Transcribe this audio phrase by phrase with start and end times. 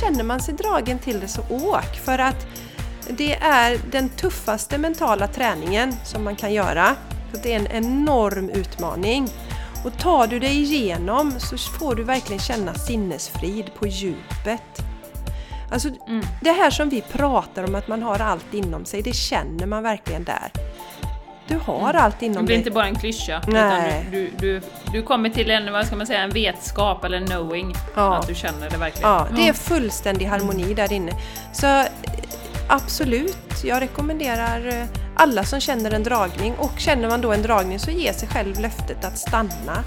[0.00, 2.46] känner man sig dragen till det så åk för att
[3.08, 6.96] det är den tuffaste mentala träningen som man kan göra.
[7.42, 9.28] Det är en enorm utmaning.
[9.84, 14.82] Och tar du dig igenom så får du verkligen känna sinnesfrid på djupet.
[15.70, 16.24] Alltså mm.
[16.40, 19.82] det här som vi pratar om att man har allt inom sig, det känner man
[19.82, 20.50] verkligen där.
[21.50, 22.42] Du har allt inom dig.
[22.42, 23.42] Det blir inte bara en klyscha.
[23.46, 24.00] Nej.
[24.00, 24.60] Utan du, du, du,
[24.92, 27.74] du, kommer till en, vad ska man säga, en vetskap eller knowing.
[27.94, 28.16] Ja.
[28.16, 29.10] Att du känner det verkligen.
[29.10, 31.12] Ja, det är fullständig harmoni där inne.
[31.52, 31.84] Så
[32.68, 37.78] absolut, jag rekommenderar eh, alla som känner en dragning och känner man då en dragning
[37.78, 39.84] så ge sig själv löftet att stanna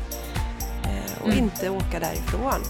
[0.83, 1.37] eh, och mm.
[1.37, 2.61] inte åka därifrån.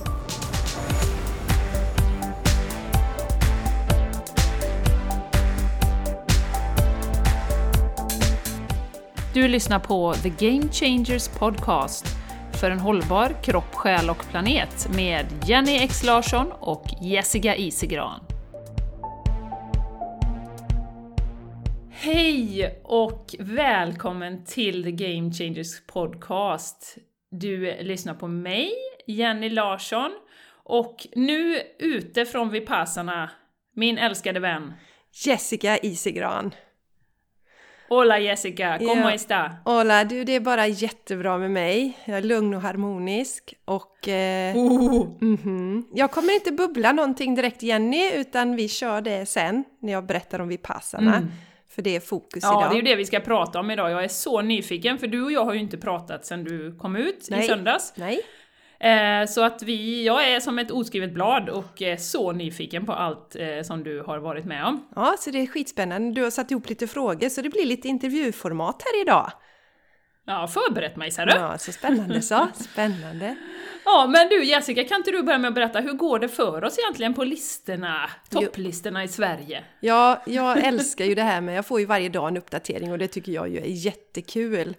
[9.34, 12.06] Du lyssnar på The Game Changers Podcast
[12.62, 18.20] för en hållbar kropp, själ och planet med Jenny X Larsson och Jessica Isegran.
[21.92, 26.98] Hej och välkommen till The Game Changers Podcast.
[27.32, 28.72] Du lyssnar på mig,
[29.08, 30.12] Jenny Larsson,
[30.64, 33.30] och nu ute från Vipassana,
[33.76, 34.74] min älskade vän
[35.26, 36.52] Jessica Isegran.
[37.96, 39.14] Hola Jessica, ¿cómo ja.
[39.14, 39.62] está?
[39.66, 41.98] Hola, du det är bara jättebra med mig.
[42.06, 44.08] Jag är lugn och harmonisk och...
[44.08, 45.08] Eh, uh.
[45.22, 45.84] mm -hmm.
[45.94, 50.40] Jag kommer inte bubbla någonting direkt Jenny, utan vi kör det sen när jag berättar
[50.40, 51.16] om Vipassana.
[51.16, 51.32] Mm.
[51.70, 52.64] För det är fokus ja, idag.
[52.64, 53.92] Ja, det är ju det vi ska prata om idag.
[53.92, 56.96] Jag är så nyfiken, för du och jag har ju inte pratat sedan du kom
[56.96, 57.44] ut Nej.
[57.44, 57.94] i söndags.
[57.96, 58.22] Nej.
[58.84, 62.94] Eh, så att vi, jag är som ett oskrivet blad och är så nyfiken på
[62.94, 64.88] allt eh, som du har varit med om.
[64.96, 66.12] Ja, så det är skitspännande.
[66.12, 69.32] Du har satt ihop lite frågor, så det blir lite intervjuformat här idag.
[70.26, 71.32] Ja, förberett mig ser du!
[71.32, 72.48] Ja, så spännande så.
[72.72, 73.36] Spännande.
[73.86, 76.64] Ja, men du Jessica, kan inte du börja med att berätta, hur går det för
[76.64, 79.64] oss egentligen på listorna, topplistorna i Sverige?
[79.80, 82.98] Ja, jag älskar ju det här med, jag får ju varje dag en uppdatering och
[82.98, 84.76] det tycker jag ju är jättekul.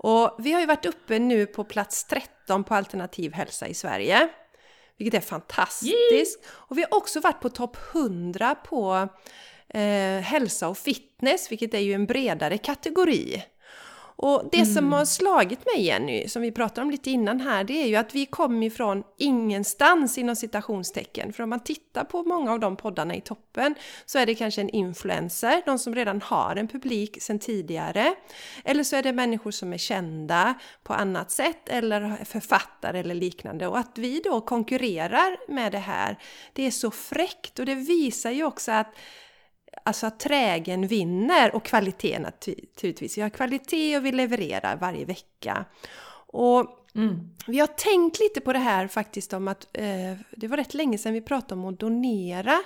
[0.00, 2.04] Och vi har ju varit uppe nu på plats
[2.48, 4.28] 13 på alternativ hälsa i Sverige.
[4.98, 5.92] Vilket är fantastiskt.
[6.12, 6.48] Yay!
[6.48, 9.08] Och vi har också varit på topp 100 på
[9.68, 13.42] eh, hälsa och fitness, vilket är ju en bredare kategori.
[14.20, 14.74] Och det mm.
[14.74, 17.96] som har slagit mig Jenny, som vi pratade om lite innan här, det är ju
[17.96, 21.32] att vi kommer ifrån ingenstans inom citationstecken.
[21.32, 23.74] För om man tittar på många av de poddarna i toppen
[24.06, 28.14] så är det kanske en influencer, de som redan har en publik sedan tidigare.
[28.64, 33.66] Eller så är det människor som är kända på annat sätt, eller författare eller liknande.
[33.66, 36.18] Och att vi då konkurrerar med det här,
[36.52, 38.94] det är så fräckt och det visar ju också att
[39.88, 43.18] Alltså att trägen vinner och kvaliteten naturligtvis.
[43.18, 45.64] Vi har kvalitet och vi levererar varje vecka.
[46.26, 47.30] Och mm.
[47.46, 49.84] vi har tänkt lite på det här faktiskt om att eh,
[50.30, 52.58] det var rätt länge sedan vi pratade om att donera.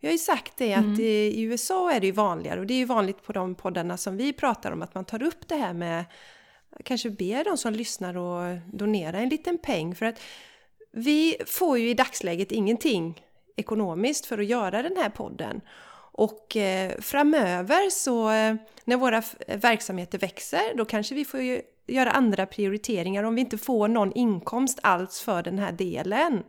[0.00, 1.00] Vi har ju sagt det att mm.
[1.00, 4.16] i USA är det ju vanligare och det är ju vanligt på de poddarna som
[4.16, 6.04] vi pratar om att man tar upp det här med
[6.84, 10.20] kanske ber de som lyssnar att donera en liten peng för att
[10.92, 13.22] vi får ju i dagsläget ingenting
[13.56, 15.60] ekonomiskt för att göra den här podden.
[16.16, 18.54] Och eh, framöver så eh,
[18.84, 21.40] när våra verksamheter växer då kanske vi får
[21.86, 26.42] göra andra prioriteringar om vi inte får någon inkomst alls för den här delen.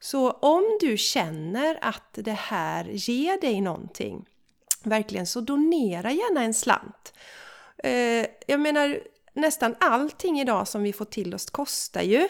[0.00, 4.24] Så om du känner att det här ger dig någonting,
[4.82, 7.12] verkligen, så donera gärna en slant.
[7.78, 8.98] Eh, jag menar,
[9.32, 12.28] nästan allting idag som vi får till oss kostar ju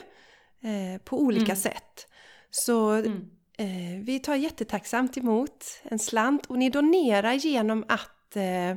[1.04, 1.56] på olika mm.
[1.56, 2.06] sätt.
[2.50, 3.30] Så mm.
[3.58, 8.74] Eh, vi tar jättetacksamt emot en slant och ni donerar genom att eh,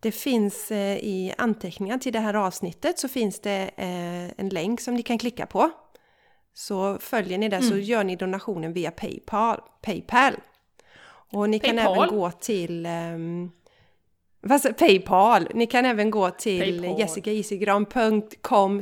[0.00, 4.80] det finns eh, i anteckningar till det här avsnittet så finns det eh, en länk
[4.80, 5.70] som ni kan klicka på.
[6.54, 7.68] Så följer ni det mm.
[7.70, 9.60] så gör ni donationen via Paypal.
[9.82, 10.32] Paypal.
[11.32, 11.78] Och ni Paypal.
[11.78, 13.52] kan även gå till um,
[14.78, 15.48] Paypal.
[15.54, 18.80] Ni kan även gå till jessicaisigran.com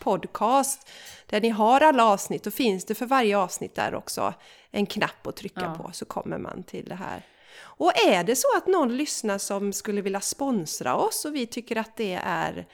[0.00, 0.90] podcast
[1.32, 4.34] där ni har alla avsnitt och finns det för varje avsnitt där också
[4.70, 5.84] en knapp att trycka ja.
[5.84, 7.22] på så kommer man till det här.
[7.60, 11.76] Och är det så att någon lyssnar som skulle vilja sponsra oss och vi tycker
[11.76, 12.66] att det är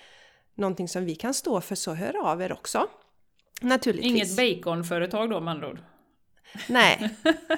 [0.55, 2.87] någonting som vi kan stå för så hör av er också.
[3.60, 4.38] Naturligtvis.
[4.38, 5.78] Inget baconföretag då med andra ord?
[6.66, 7.10] Nej,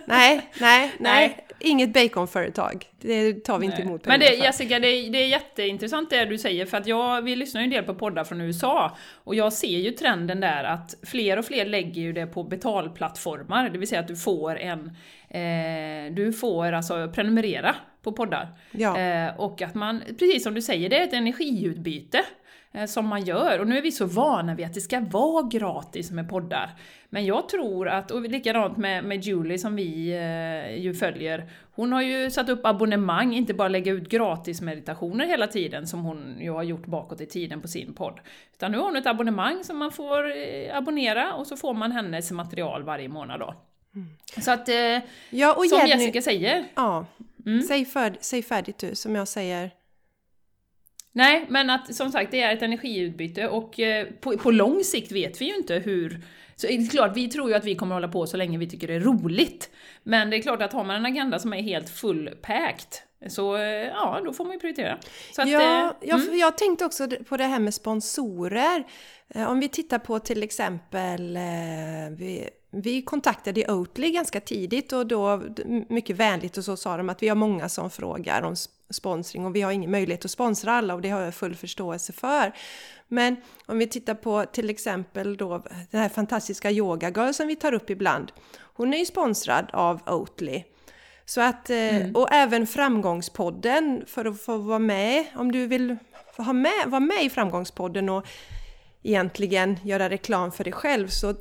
[0.07, 1.47] nej, nej, nej.
[1.63, 2.87] Inget baconföretag.
[3.01, 6.39] Det tar vi inte emot Men det, Jessica, det är, det är jätteintressant det du
[6.39, 9.53] säger, för att jag, vi lyssnar ju en del på poddar från USA, och jag
[9.53, 13.89] ser ju trenden där att fler och fler lägger ju det på betalplattformar, det vill
[13.89, 14.97] säga att du får en,
[15.29, 18.49] eh, du får alltså prenumerera på poddar.
[18.71, 18.99] Ja.
[18.99, 22.25] Eh, och att man, precis som du säger, det är ett energiutbyte.
[22.73, 23.59] Eh, som man gör.
[23.59, 26.71] Och nu är vi så vana vid att det ska vara gratis med poddar.
[27.09, 31.93] Men jag tror att, och likadant med, med Julie som vi eh, ju följer, hon
[31.93, 36.37] har ju satt upp abonnemang, inte bara lägga ut gratis meditationer hela tiden som hon
[36.41, 38.21] ju har gjort bakåt i tiden på sin podd.
[38.53, 41.93] Utan nu har hon ett abonnemang som man får eh, abonnera och så får man
[41.93, 43.55] hennes material varje månad då.
[43.95, 44.09] Mm.
[44.45, 44.99] Så att, eh,
[45.31, 46.65] ja, och som Jenny, Jessica säger.
[46.75, 47.07] Ja,
[47.47, 47.63] mm.
[47.63, 49.71] säg, för, säg färdigt du, som jag säger.
[51.13, 55.13] Nej, men att som sagt det är ett energiutbyte och eh, på, på lång sikt
[55.13, 56.21] vet vi ju inte hur
[56.61, 58.69] så det är klart, vi tror ju att vi kommer hålla på så länge vi
[58.69, 59.71] tycker det är roligt.
[60.03, 62.89] Men det är klart att har man en agenda som är helt fullpacked,
[63.29, 64.93] så eh, ja, då får man ju prioritera.
[65.39, 66.39] Att, ja, eh, jag, mm.
[66.39, 68.85] jag tänkte också på det här med sponsorer.
[69.29, 71.39] Eh, om vi tittar på till exempel,
[72.17, 75.43] vi, vi kontaktade Oatly ganska tidigt och då
[75.89, 78.57] mycket vänligt och så sa de att vi har många som frågar om
[78.91, 82.13] sponsring och vi har ingen möjlighet att sponsra alla och det har jag full förståelse
[82.13, 82.53] för.
[83.09, 87.57] Men om vi tittar på till exempel då den här fantastiska Yoga Girl som vi
[87.57, 88.33] tar upp ibland.
[88.59, 90.65] Hon är ju sponsrad av Oatly.
[91.25, 92.17] Så att, eh, mm.
[92.17, 95.97] Och även Framgångspodden för att få vara med, om du vill
[96.37, 98.27] ha med, vara med i Framgångspodden och
[99.03, 101.35] egentligen göra reklam för dig själv så,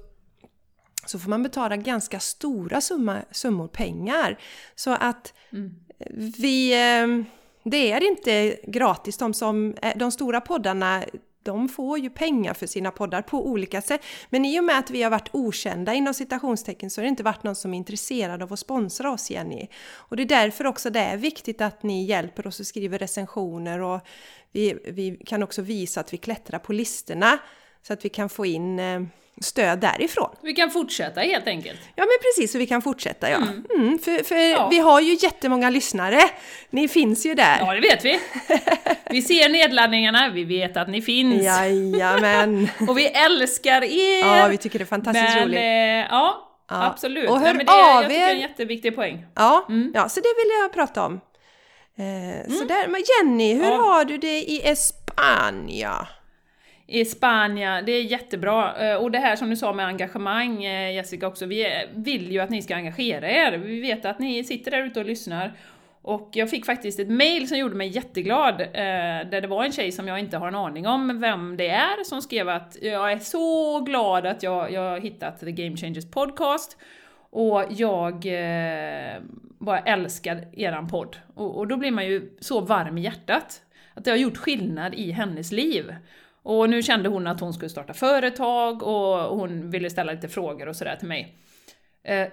[1.06, 4.40] så får man betala ganska stora summa, summor pengar.
[4.76, 5.76] Så att mm.
[6.38, 7.08] vi eh,
[7.70, 9.18] det är inte gratis.
[9.18, 11.04] De, som, eh, de stora poddarna
[11.44, 14.02] de får ju pengar för sina poddar på olika sätt.
[14.30, 17.24] Men i och med att vi har varit okända inom citationstecken så har det inte
[17.24, 19.68] varit någon som är intresserad av att sponsra oss Jenny.
[19.94, 23.82] Och det är därför också det är viktigt att ni hjälper oss och skriver recensioner
[23.82, 24.00] och
[24.52, 27.40] vi, vi kan också visa att vi klättrar på listorna
[27.82, 29.02] så att vi kan få in eh,
[29.42, 30.30] stöd därifrån.
[30.42, 31.80] Vi kan fortsätta helt enkelt.
[31.96, 33.38] Ja men precis, så vi kan fortsätta ja.
[33.38, 33.66] Mm.
[33.76, 34.68] Mm, för för ja.
[34.70, 36.22] vi har ju jättemånga lyssnare.
[36.70, 37.58] Ni finns ju där.
[37.60, 38.20] Ja det vet vi.
[39.10, 41.44] Vi ser nedladdningarna, vi vet att ni finns.
[41.44, 42.70] Jajamän.
[42.88, 44.38] och vi älskar er!
[44.38, 45.58] Ja, vi tycker det är fantastiskt men, roligt.
[45.58, 47.30] Eh, ja, ja, absolut.
[47.30, 49.26] Och hör ja, men det, av jag tycker det är en jätteviktig poäng.
[49.36, 49.92] Ja, mm.
[49.96, 51.22] ja, så det vill jag prata om.
[51.98, 52.52] Eh, mm.
[52.52, 52.88] Så där.
[52.88, 53.78] Men Jenny, hur ja.
[53.78, 56.08] har du det i Espanja?
[56.92, 58.90] I Spanien, det är jättebra.
[58.92, 62.40] Eh, och det här som du sa med engagemang eh, Jessica också, vi vill ju
[62.40, 63.58] att ni ska engagera er.
[63.58, 65.54] Vi vet att ni sitter där ute och lyssnar.
[66.02, 68.68] Och jag fick faktiskt ett mail som gjorde mig jätteglad, eh,
[69.32, 72.04] där det var en tjej som jag inte har en aning om vem det är,
[72.04, 76.12] som skrev att jag är så glad att jag, jag har hittat The Game Changers
[76.12, 76.78] Podcast,
[77.32, 78.26] och jag
[79.60, 81.18] bara älskar eran podd.
[81.36, 83.62] Och, och då blir man ju så varm i hjärtat,
[83.94, 85.94] att det har gjort skillnad i hennes liv.
[86.44, 90.68] Och nu kände hon att hon skulle starta företag och hon ville ställa lite frågor
[90.68, 91.38] och sådär till mig.
[92.04, 92.28] Eh,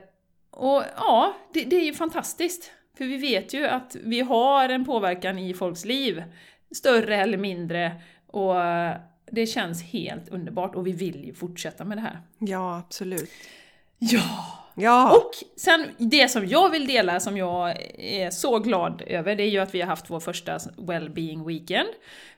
[0.51, 2.71] och ja, det, det, är ju fantastiskt.
[2.99, 6.25] För vi vet ju att vi har en påverkan i folks liv,
[6.75, 8.55] större eller mindre, och
[9.31, 12.21] det känns helt underbart och vi vill ju fortsätta med det här.
[12.39, 13.31] Ja, absolut.
[13.99, 14.66] Ja!
[14.79, 15.17] Ja.
[15.17, 19.49] Och sen det som jag vill dela, som jag är så glad över, det är
[19.49, 21.89] ju att vi har haft vår första Wellbeing Weekend.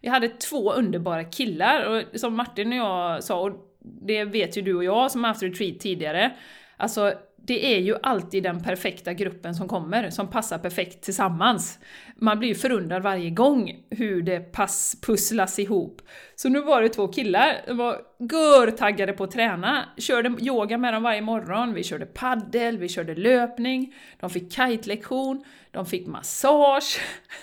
[0.01, 3.51] Vi hade två underbara killar, och som Martin och jag sa, och
[3.81, 6.33] det vet ju du och jag som har haft retreat tidigare,
[6.77, 7.13] alltså
[7.49, 11.79] det är ju alltid den perfekta gruppen som kommer, som passar perfekt tillsammans.
[12.17, 16.03] Man blir ju förundrad varje gång hur det pass, pusslas ihop.
[16.35, 20.95] Så nu var det två killar, de var görtaggade på att träna, körde yoga med
[20.95, 27.01] dem varje morgon, vi körde paddel, vi körde löpning, de fick kite-lektion, de fick massage.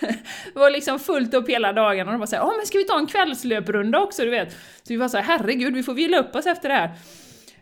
[0.54, 2.84] det var liksom fullt upp hela dagen och de var såhär, ja men ska vi
[2.84, 4.52] ta en kvällslöprunda också, du vet?
[4.52, 6.90] Så vi var såhär, herregud, vi får vila upp oss efter det här.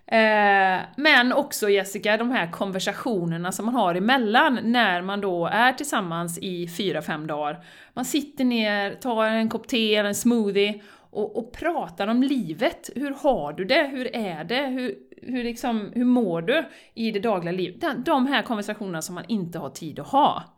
[0.07, 5.73] Eh, men också Jessica, de här konversationerna som man har emellan när man då är
[5.73, 7.65] tillsammans i fyra fem dagar.
[7.95, 10.81] Man sitter ner, tar en kopp te eller en smoothie
[11.11, 12.91] och, och pratar om livet.
[12.95, 13.85] Hur har du det?
[13.85, 14.67] Hur är det?
[14.67, 18.07] Hur, hur, liksom, hur mår du i det dagliga livet?
[18.07, 20.54] De här konversationerna som man inte har tid att ha.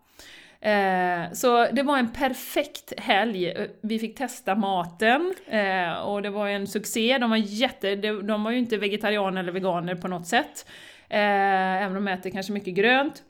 [0.67, 3.69] Eh, så det var en perfekt helg.
[3.81, 7.19] Vi fick testa maten eh, och det var en succé.
[7.19, 10.67] De var jätte, de var ju inte vegetarianer eller veganer på något sätt.
[11.09, 13.23] Eh, även om de äter kanske mycket grönt.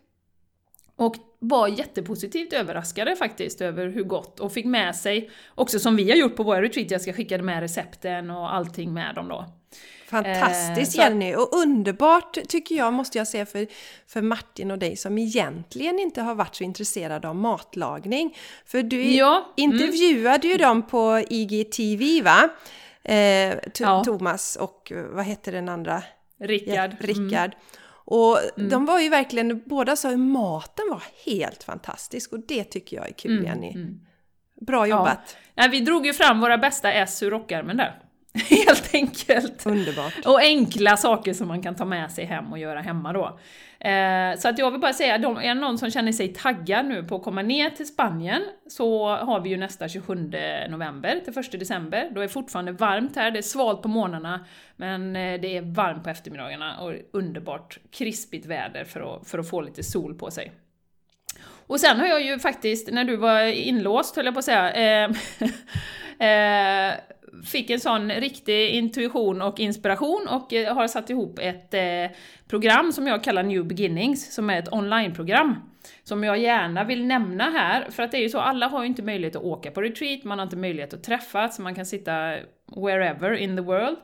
[0.97, 6.11] Och var jättepositivt överraskade faktiskt över hur gott och fick med sig, också som vi
[6.11, 9.45] har gjort på våra retreat, jag ska skicka med recepten och allting med dem då.
[10.09, 11.35] Fantastiskt eh, Jenny!
[11.35, 13.67] Och underbart tycker jag, måste jag säga, för,
[14.07, 18.37] för Martin och dig som egentligen inte har varit så intresserade av matlagning.
[18.67, 20.51] För du ja, intervjuade mm.
[20.51, 22.49] ju dem på IGTV va?
[23.03, 24.05] Eh, ja.
[24.05, 26.03] Thomas och vad heter den andra?
[26.41, 26.97] Rickard.
[27.01, 27.55] Ja, Rickard.
[27.55, 27.59] Mm.
[27.89, 28.71] Och mm.
[28.71, 33.09] de var ju verkligen, båda sa att maten var helt fantastisk och det tycker jag
[33.09, 33.71] är kul mm, Jenny.
[33.71, 34.01] Mm.
[34.61, 35.21] Bra jobbat!
[35.25, 35.39] Ja.
[35.55, 38.03] Nej, vi drog ju fram våra bästa S ur rockärmen där.
[38.51, 39.67] Helt enkelt.
[39.67, 40.27] Underbart!
[40.27, 43.39] Och enkla saker som man kan ta med sig hem och göra hemma då.
[43.81, 46.87] Eh, så att jag vill bara säga, de, är det någon som känner sig taggad
[46.87, 50.15] nu på att komma ner till Spanien så har vi ju nästa 27
[50.69, 52.11] november till 1 december.
[52.15, 55.63] Då är det fortfarande varmt här, det är svalt på morgnarna men eh, det är
[55.63, 60.31] varmt på eftermiddagarna och underbart krispigt väder för att, för att få lite sol på
[60.31, 60.53] sig.
[61.67, 64.73] Och sen har jag ju faktiskt, när du var inlåst höll jag på att säga,
[64.73, 65.11] eh,
[66.29, 66.95] eh,
[67.45, 72.17] fick en sån riktig intuition och inspiration och eh, har satt ihop ett eh,
[72.49, 75.55] program som jag kallar New Beginnings, som är ett onlineprogram.
[76.03, 78.87] Som jag gärna vill nämna här, för att det är ju så, alla har ju
[78.87, 82.37] inte möjlighet att åka på retreat, man har inte möjlighet att träffas, man kan sitta
[82.77, 83.97] wherever in the world.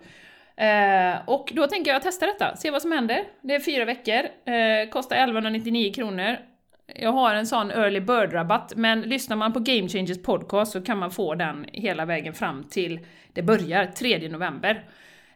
[0.56, 3.24] Eh, och då tänker jag testa detta, se vad som händer.
[3.40, 4.20] Det är fyra veckor,
[4.54, 6.51] eh, kostar 1199 kronor.
[6.86, 10.98] Jag har en sån early bird-rabatt, men lyssnar man på Game Changers podcast så kan
[10.98, 13.00] man få den hela vägen fram till
[13.32, 14.84] det börjar, 3 november.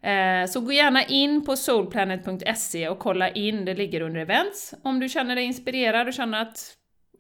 [0.03, 5.01] Eh, så gå gärna in på soulplanet.se och kolla in, det ligger under events, om
[5.01, 6.59] du känner dig inspirerad och känner att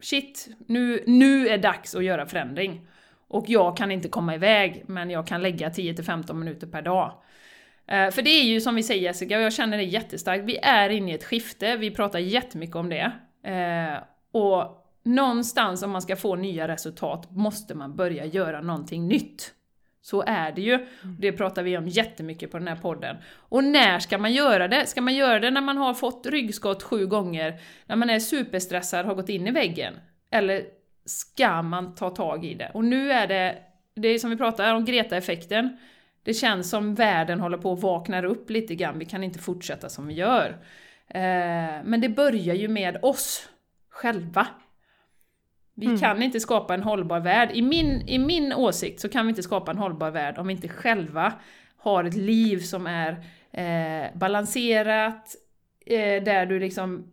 [0.00, 2.88] shit, nu, nu är dags att göra förändring.
[3.28, 7.22] Och jag kan inte komma iväg, men jag kan lägga 10-15 minuter per dag.
[7.88, 10.56] Eh, för det är ju som vi säger Jessica, och jag känner det jättestarkt, vi
[10.56, 13.12] är inne i ett skifte, vi pratar jättemycket om det.
[13.44, 14.02] Eh,
[14.36, 19.52] och någonstans om man ska få nya resultat måste man börja göra någonting nytt.
[20.02, 20.86] Så är det ju.
[21.18, 23.16] Det pratar vi om jättemycket på den här podden.
[23.34, 24.86] Och när ska man göra det?
[24.86, 29.06] Ska man göra det när man har fått ryggskott sju gånger, när man är superstressad,
[29.06, 29.94] har gått in i väggen?
[30.30, 30.62] Eller
[31.04, 32.70] ska man ta tag i det?
[32.74, 33.58] Och nu är det,
[33.94, 35.76] det är som vi pratar om Greta-effekten.
[36.22, 39.88] Det känns som världen håller på att vakna upp lite grann, vi kan inte fortsätta
[39.88, 40.48] som vi gör.
[41.08, 43.48] Eh, men det börjar ju med oss
[43.96, 44.46] själva.
[45.74, 45.98] Vi mm.
[45.98, 47.50] kan inte skapa en hållbar värld.
[47.54, 50.52] I min, I min åsikt så kan vi inte skapa en hållbar värld om vi
[50.52, 51.32] inte själva
[51.76, 53.12] har ett liv som är
[53.52, 55.36] eh, balanserat,
[55.86, 57.12] eh, där du liksom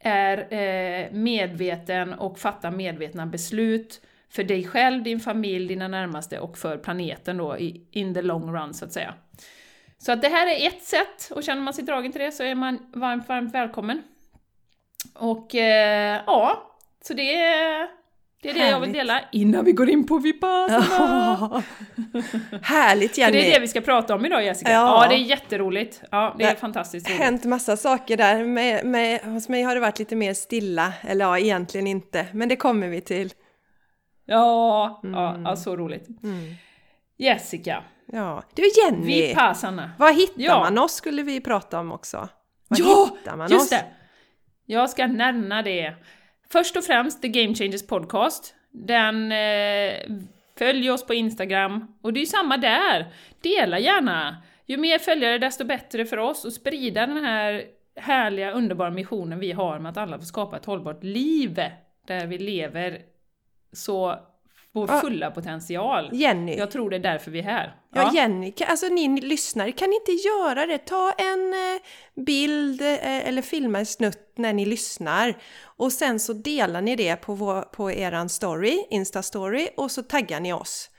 [0.00, 6.58] är eh, medveten och fattar medvetna beslut för dig själv, din familj, dina närmaste och
[6.58, 9.14] för planeten då i, in the long run så att säga.
[9.98, 12.42] Så att det här är ett sätt, och känner man sig dragen till det så
[12.42, 14.02] är man varmt, varmt välkommen.
[15.14, 16.70] Och eh, ja,
[17.04, 17.88] så det är,
[18.42, 21.62] det är det jag vill dela innan vi går in på Vipassana.
[22.62, 23.32] Härligt Jenny!
[23.32, 24.70] det är det vi ska prata om idag Jessica.
[24.70, 26.02] Ja, ja det är jätteroligt.
[26.10, 27.18] Ja, det är det fantastiskt roligt.
[27.18, 28.44] Det har hänt massa saker där.
[28.44, 32.48] Med, med, hos mig har det varit lite mer stilla, eller ja, egentligen inte, men
[32.48, 33.32] det kommer vi till.
[34.26, 35.14] Ja, mm.
[35.14, 36.08] ja, ja, så roligt.
[36.22, 36.54] Mm.
[37.18, 37.84] Jessica.
[38.12, 39.06] Ja, du Jenny!
[39.06, 39.90] Vipassana.
[39.98, 40.60] Var hittar ja.
[40.60, 42.28] man oss skulle vi prata om också.
[42.68, 43.70] Var ja, hittar man just oss?
[43.70, 43.84] det!
[44.66, 45.94] Jag ska nämna det.
[46.52, 48.54] Först och främst The Game Changers Podcast.
[48.70, 49.32] Den...
[49.32, 49.94] Eh,
[50.58, 51.94] följ oss på Instagram.
[52.02, 53.06] Och det är ju samma där.
[53.40, 54.42] Dela gärna.
[54.66, 57.64] Ju mer följare desto bättre för oss och sprida den här
[57.96, 61.54] härliga, underbara missionen vi har med att alla får skapa ett hållbart liv
[62.06, 62.98] där vi lever
[63.72, 64.18] så
[64.74, 66.10] vår fulla potential.
[66.12, 66.56] Jenny.
[66.56, 67.74] Jag tror det är därför vi är här.
[67.94, 70.78] Ja, ja Jenny, alltså ni lyssnare, kan ni inte göra det?
[70.78, 71.80] Ta en eh,
[72.24, 75.34] bild eh, eller filma en snutt när ni lyssnar
[75.76, 80.40] och sen så delar ni det på, vår, på eran story, Insta-story och så taggar
[80.40, 80.90] ni oss.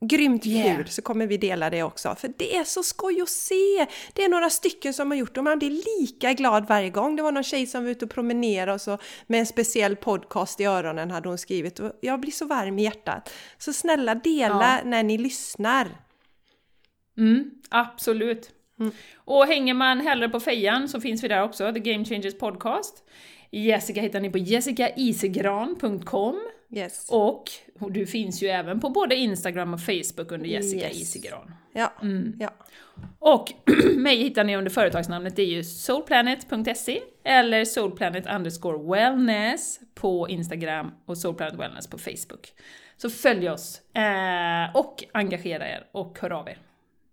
[0.00, 0.84] Grymt kul, yeah.
[0.84, 2.14] så kommer vi dela det också.
[2.14, 3.86] För det är så skoj att se!
[4.12, 7.16] Det är några stycken som har gjort det och man blir lika glad varje gång.
[7.16, 10.60] Det var någon tjej som var ute och promenerade och så med en speciell podcast
[10.60, 11.78] i öronen hade hon skrivit.
[11.78, 13.32] Och jag blir så varm i hjärtat.
[13.58, 14.90] Så snälla dela ja.
[14.90, 15.88] när ni lyssnar!
[17.16, 18.50] Mm, absolut!
[18.80, 18.92] Mm.
[19.16, 23.04] Och hänger man hellre på fejan så finns vi där också, The Game Changers Podcast.
[23.50, 26.40] Jessica hittar ni på jessicaisigran.com
[26.70, 27.06] Yes.
[27.10, 27.44] Och
[27.90, 31.00] du finns ju även på både Instagram och Facebook under Jessica yes.
[31.00, 31.54] Isigran.
[31.72, 31.92] Ja.
[32.02, 32.36] Mm.
[32.40, 32.50] ja.
[33.18, 33.52] Och
[33.96, 40.92] mig hittar ni under företagsnamnet, det är ju soulplanet.se eller soulplanet underscore wellness på Instagram
[41.06, 42.52] och soulplanet wellness på Facebook.
[42.96, 46.58] Så följ oss eh, och engagera er och hör av er.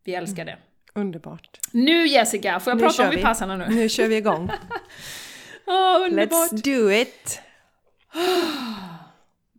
[0.03, 0.55] Vi älskar mm.
[0.55, 0.61] det.
[0.99, 1.59] Underbart.
[1.71, 3.65] Nu Jessica, får jag nu prata om Vipassana nu?
[3.69, 4.49] Nu kör vi igång.
[5.67, 6.51] oh, underbart!
[6.51, 7.41] Let's do it!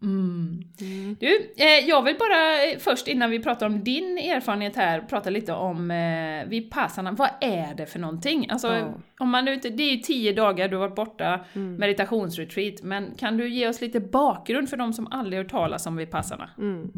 [0.03, 0.63] Mm.
[0.81, 1.17] Mm.
[1.21, 5.31] Du, eh, jag vill bara eh, först innan vi pratar om din erfarenhet här, prata
[5.31, 7.13] lite om eh, Vipassana.
[7.13, 8.51] Vad är det för någonting?
[8.51, 8.95] Alltså, oh.
[9.19, 11.75] om man ute, det är ju tio dagar du har varit borta, mm.
[11.75, 15.97] meditationsretreat, men kan du ge oss lite bakgrund för de som aldrig hört talas om
[15.97, 16.51] Vipassana?
[16.59, 16.93] Mm.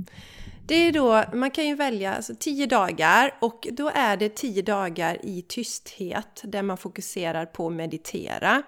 [0.67, 4.63] Det är då, man kan ju välja alltså, tio dagar och då är det tio
[4.63, 8.63] dagar i tysthet där man fokuserar på att meditera.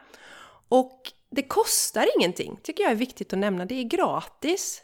[0.70, 3.64] Och det kostar ingenting, tycker jag är viktigt att nämna.
[3.64, 4.82] Det är gratis.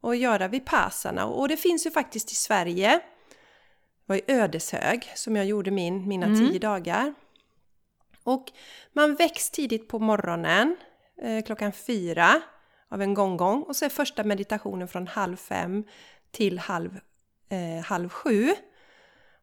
[0.00, 1.26] och göra vipassana.
[1.26, 2.88] Och det finns ju faktiskt i Sverige.
[2.88, 6.38] Det var i Ödeshög som jag gjorde min, mina mm.
[6.38, 7.14] tio dagar.
[8.24, 8.52] Och
[8.92, 10.76] man väcks tidigt på morgonen,
[11.22, 12.42] eh, klockan fyra
[12.88, 13.62] av en gonggong.
[13.62, 15.84] Och så är första meditationen från halv fem
[16.30, 17.00] till halv,
[17.48, 18.54] eh, halv sju.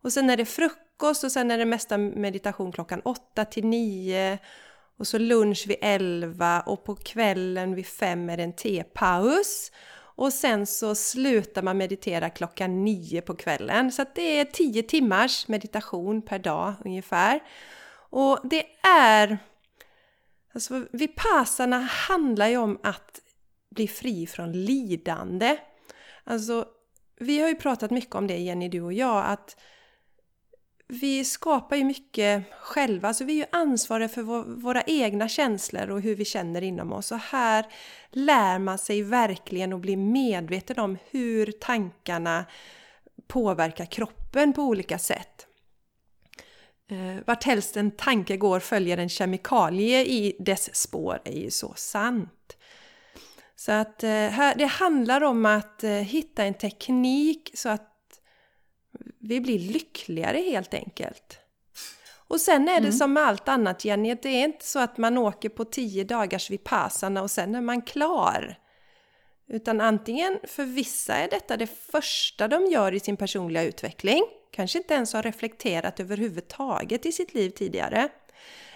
[0.02, 4.40] Och sen är det frukost och sen är det mesta meditation klockan åtta till nio.
[5.00, 9.72] Och så lunch vid elva och på kvällen vid 5 är det en tepaus.
[9.96, 13.92] Och sen så slutar man meditera klockan 9 på kvällen.
[13.92, 17.40] Så det är 10 timmars meditation per dag ungefär.
[18.10, 19.38] Och det är...
[20.54, 23.22] Alltså Vipassana handlar ju om att
[23.70, 25.58] bli fri från lidande.
[26.24, 26.66] Alltså,
[27.20, 29.58] vi har ju pratat mycket om det Jenny, du och jag, att
[30.92, 34.22] vi skapar ju mycket själva, alltså vi är ju ansvariga för
[34.62, 37.12] våra egna känslor och hur vi känner inom oss.
[37.12, 37.66] Och här
[38.12, 42.46] lär man sig verkligen att bli medveten om hur tankarna
[43.28, 45.48] påverkar kroppen på olika sätt.
[46.88, 51.52] Eh, varthelst vart helst en tanke går följer en kemikalie i dess spår är ju
[51.52, 52.58] så sant.
[53.56, 57.89] Så att eh, här, det handlar om att eh, hitta en teknik så att
[59.20, 61.40] vi blir lyckligare helt enkelt.
[62.28, 62.92] Och sen är det mm.
[62.92, 66.50] som med allt annat Jenny, det är inte så att man åker på tio dagars
[66.50, 68.60] vipassana och sen är man klar.
[69.48, 74.78] Utan antingen, för vissa är detta det första de gör i sin personliga utveckling, kanske
[74.78, 78.10] inte ens har reflekterat överhuvudtaget i sitt liv tidigare.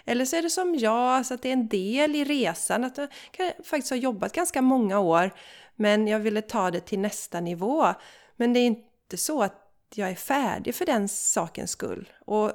[0.06, 2.98] Eller så är det som jag, alltså att det är en del i resan, att
[2.98, 3.10] jag
[3.64, 5.32] faktiskt har jobbat ganska många år
[5.76, 7.88] men jag ville ta det till nästa nivå.
[8.36, 9.63] Men det är inte så att
[9.98, 12.10] jag är färdig för den sakens skull.
[12.26, 12.52] Och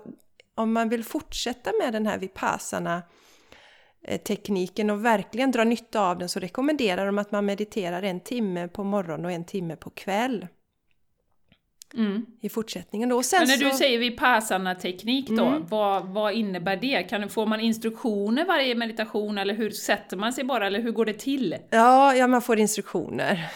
[0.55, 3.03] om man vill fortsätta med den här vipassana
[4.03, 8.21] eh, tekniken och verkligen dra nytta av den så rekommenderar de att man mediterar en
[8.21, 10.47] timme på morgon och en timme på kväll.
[11.95, 12.27] Mm.
[12.41, 13.23] I fortsättningen då.
[13.23, 13.65] Sen Men när så...
[13.65, 15.67] du säger vipassana-teknik då, mm.
[15.67, 17.03] vad, vad innebär det?
[17.03, 21.05] Kan, får man instruktioner varje meditation eller hur sätter man sig bara eller hur går
[21.05, 21.57] det till?
[21.71, 23.51] Ja, ja man får instruktioner.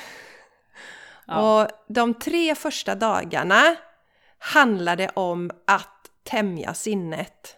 [1.27, 1.63] Ja.
[1.63, 3.77] Och de tre första dagarna
[4.39, 7.57] handlade om att tämja sinnet.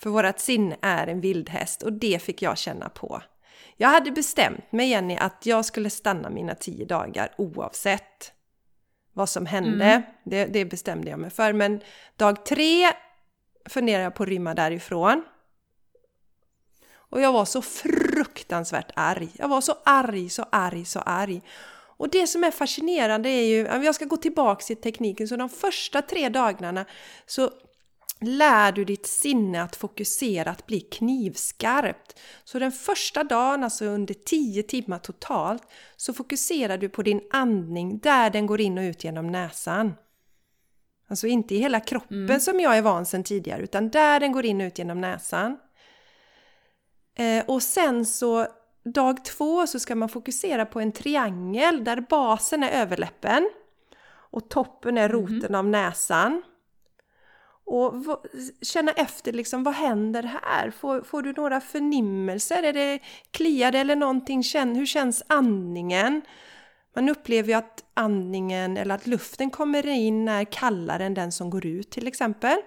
[0.00, 3.22] För vårt sinne är en vildhäst och det fick jag känna på.
[3.76, 8.32] Jag hade bestämt mig Jenny att jag skulle stanna mina tio dagar oavsett
[9.12, 9.84] vad som hände.
[9.84, 10.02] Mm.
[10.24, 11.52] Det, det, bestämde jag mig för.
[11.52, 11.80] Men
[12.16, 12.92] dag tre
[13.68, 15.24] funderade jag på att rymma därifrån.
[16.90, 19.28] Och jag var så fruktansvärt arg.
[19.34, 21.42] Jag var så arg, så arg, så arg.
[21.98, 25.48] Och det som är fascinerande är ju, jag ska gå tillbaka till tekniken, så de
[25.48, 26.84] första tre dagarna
[27.26, 27.50] så
[28.20, 32.18] lär du ditt sinne att fokusera, att bli knivskarpt.
[32.44, 35.62] Så den första dagen, alltså under 10 timmar totalt,
[35.96, 39.94] så fokuserar du på din andning där den går in och ut genom näsan.
[41.08, 42.40] Alltså inte i hela kroppen mm.
[42.40, 45.58] som jag är van sedan tidigare, utan där den går in och ut genom näsan.
[47.18, 48.46] Eh, och sen så
[48.92, 53.50] Dag två så ska man fokusera på en triangel där basen är överläppen
[54.30, 55.54] och toppen är roten mm.
[55.54, 56.42] av näsan.
[57.64, 57.94] Och
[58.62, 60.70] känna efter liksom, vad händer här?
[60.70, 62.62] Får, får du några förnimmelser?
[62.62, 62.98] Är det
[63.30, 64.42] kliar eller någonting?
[64.54, 66.22] Hur känns andningen?
[66.94, 71.50] Man upplever ju att andningen eller att luften kommer in är kallare än den som
[71.50, 72.58] går ut till exempel.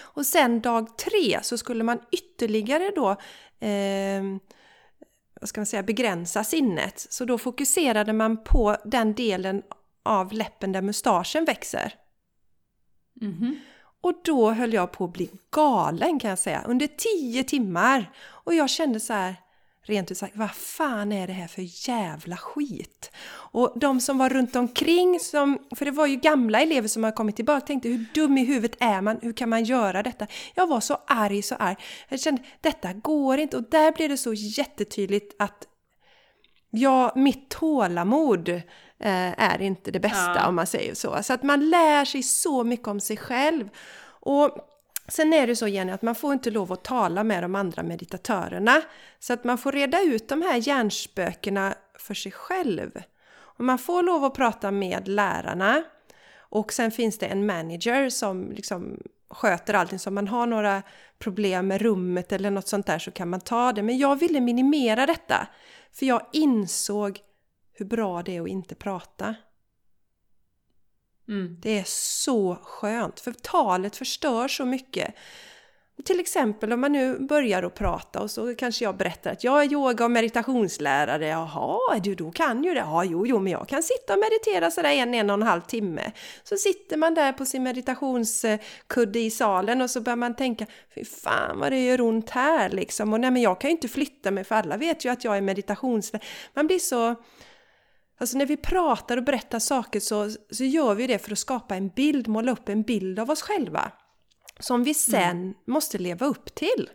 [0.00, 3.10] Och sen dag tre så skulle man ytterligare då
[3.66, 4.22] eh,
[5.40, 7.06] vad ska man säga, begränsa sinnet.
[7.10, 9.62] Så då fokuserade man på den delen
[10.02, 11.94] av läppen där mustaschen växer.
[13.20, 13.54] Mm -hmm.
[14.00, 18.12] Och då höll jag på att bli galen kan jag säga, under tio timmar.
[18.26, 19.36] Och jag kände så här,
[19.88, 23.10] rent ut sagt, vad fan är det här för jävla skit?
[23.30, 27.12] Och de som var runt omkring, som, för det var ju gamla elever som har
[27.12, 29.18] kommit tillbaka, tänkte hur dum i huvudet är man?
[29.22, 30.26] Hur kan man göra detta?
[30.54, 31.76] Jag var så arg, så arg.
[32.08, 33.56] Jag kände, detta går inte.
[33.56, 35.68] Och där blev det så jättetydligt att
[36.70, 38.62] ja, mitt tålamod eh,
[39.42, 40.48] är inte det bästa ja.
[40.48, 41.22] om man säger så.
[41.22, 43.68] Så att man lär sig så mycket om sig själv.
[44.20, 44.58] Och
[45.08, 47.82] Sen är det så Jenny att man får inte lov att tala med de andra
[47.82, 48.82] meditatörerna.
[49.18, 53.02] Så att man får reda ut de här hjärnspökena för sig själv.
[53.30, 55.82] Och man får lov att prata med lärarna.
[56.38, 59.98] Och sen finns det en manager som liksom sköter allting.
[59.98, 60.82] Så om man har några
[61.18, 63.82] problem med rummet eller något sånt där så kan man ta det.
[63.82, 65.48] Men jag ville minimera detta.
[65.92, 67.20] För jag insåg
[67.72, 69.34] hur bra det är att inte prata.
[71.28, 71.56] Mm.
[71.60, 75.14] Det är så skönt, för talet förstör så mycket.
[76.04, 79.62] till exempel om man nu börjar att prata och så kanske jag berättar att jag
[79.62, 81.26] är yoga och meditationslärare.
[81.28, 82.80] Jaha, du då kan ju det?
[82.80, 85.60] Ja, jo, jo, men jag kan sitta och meditera sådär en, en och en halv
[85.60, 86.12] timme.
[86.44, 91.04] Så sitter man där på sin meditationskudde i salen och så börjar man tänka, fy
[91.04, 93.12] fan vad det gör ont här liksom.
[93.12, 95.36] Och nej, men jag kan ju inte flytta mig för alla vet ju att jag
[95.36, 96.26] är meditationslärare.
[96.54, 97.14] Man blir så...
[98.18, 101.76] Alltså när vi pratar och berättar saker så, så gör vi det för att skapa
[101.76, 103.92] en bild, måla upp en bild av oss själva
[104.58, 105.54] som vi sen mm.
[105.66, 106.90] måste leva upp till.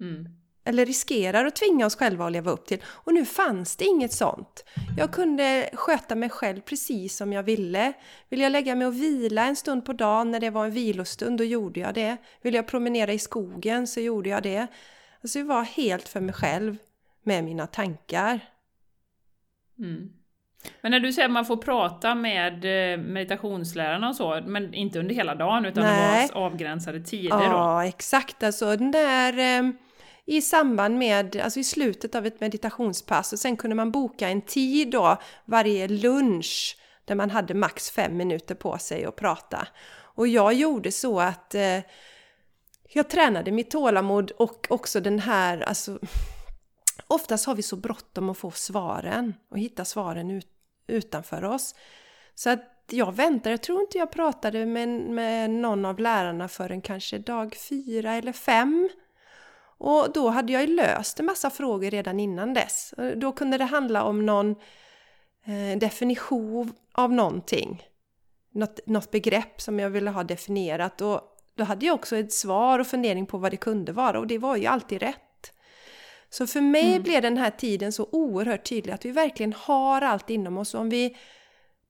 [0.00, 0.26] Mm.
[0.64, 2.82] Eller riskerar att tvinga oss själva att leva upp till.
[2.86, 4.64] Och nu fanns det inget sånt.
[4.96, 7.92] Jag kunde sköta mig själv precis som jag ville.
[8.28, 11.38] Vill jag lägga mig och vila en stund på dagen när det var en vilostund,
[11.38, 12.16] då gjorde jag det.
[12.42, 14.66] Vill jag promenera i skogen så gjorde jag det.
[15.22, 16.76] Alltså jag var helt för mig själv
[17.22, 18.40] med mina tankar.
[19.78, 20.10] Mm.
[20.80, 24.98] Men när du säger att man får prata med eh, meditationslärarna och så, men inte
[24.98, 26.26] under hela dagen utan Nej.
[26.28, 27.44] det var avgränsade tider ja, då?
[27.44, 28.42] Ja, exakt.
[28.42, 29.70] Alltså den där eh,
[30.26, 34.42] i samband med, alltså i slutet av ett meditationspass och sen kunde man boka en
[34.42, 39.68] tid då varje lunch där man hade max fem minuter på sig att prata.
[40.14, 41.80] Och jag gjorde så att eh,
[42.92, 45.98] jag tränade mitt tålamod och också den här, alltså
[47.06, 50.48] Oftast har vi så bråttom att få svaren och hitta svaren ut,
[50.86, 51.74] utanför oss.
[52.34, 56.80] Så att jag väntar, jag tror inte jag pratade med, med någon av lärarna förrän
[56.80, 58.88] kanske dag fyra eller fem.
[59.78, 62.94] Och då hade jag ju löst en massa frågor redan innan dess.
[63.16, 64.50] Då kunde det handla om någon
[65.44, 67.82] eh, definition av någonting.
[68.50, 71.00] Något, något begrepp som jag ville ha definierat.
[71.00, 71.20] Och
[71.54, 74.38] då hade jag också ett svar och fundering på vad det kunde vara och det
[74.38, 75.23] var ju alltid rätt.
[76.34, 77.02] Så för mig mm.
[77.02, 80.74] blev den här tiden så oerhört tydlig att vi verkligen har allt inom oss.
[80.74, 81.16] Och om vi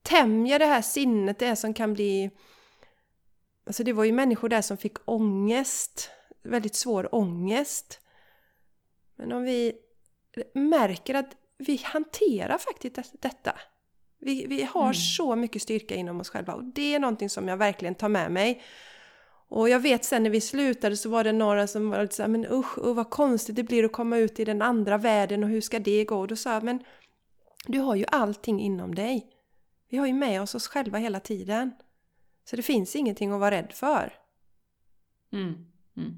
[0.03, 2.31] tämjer det här sinnet, det som kan bli...
[3.67, 6.11] Alltså det var ju människor där som fick ångest,
[6.43, 8.01] väldigt svår ångest.
[9.17, 9.73] Men om vi
[10.55, 13.59] märker att vi hanterar faktiskt detta.
[14.19, 14.95] Vi, vi har mm.
[14.95, 18.33] så mycket styrka inom oss själva och det är någonting som jag verkligen tar med
[18.33, 18.63] mig.
[19.55, 22.29] Och jag vet sen när vi slutade så var det några som var lite såhär,
[22.29, 25.51] men usch, usch vad konstigt det blir att komma ut i den andra världen och
[25.51, 26.19] hur ska det gå?
[26.19, 26.85] Och då sa jag, men
[27.67, 29.27] du har ju allting inom dig.
[29.89, 31.71] Vi har ju med oss oss själva hela tiden.
[32.45, 34.13] Så det finns ingenting att vara rädd för.
[35.33, 35.55] Mm.
[35.97, 36.15] Mm.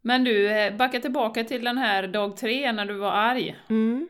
[0.00, 3.56] Men du, eh, backa tillbaka till den här dag tre när du var arg.
[3.68, 4.08] Mm.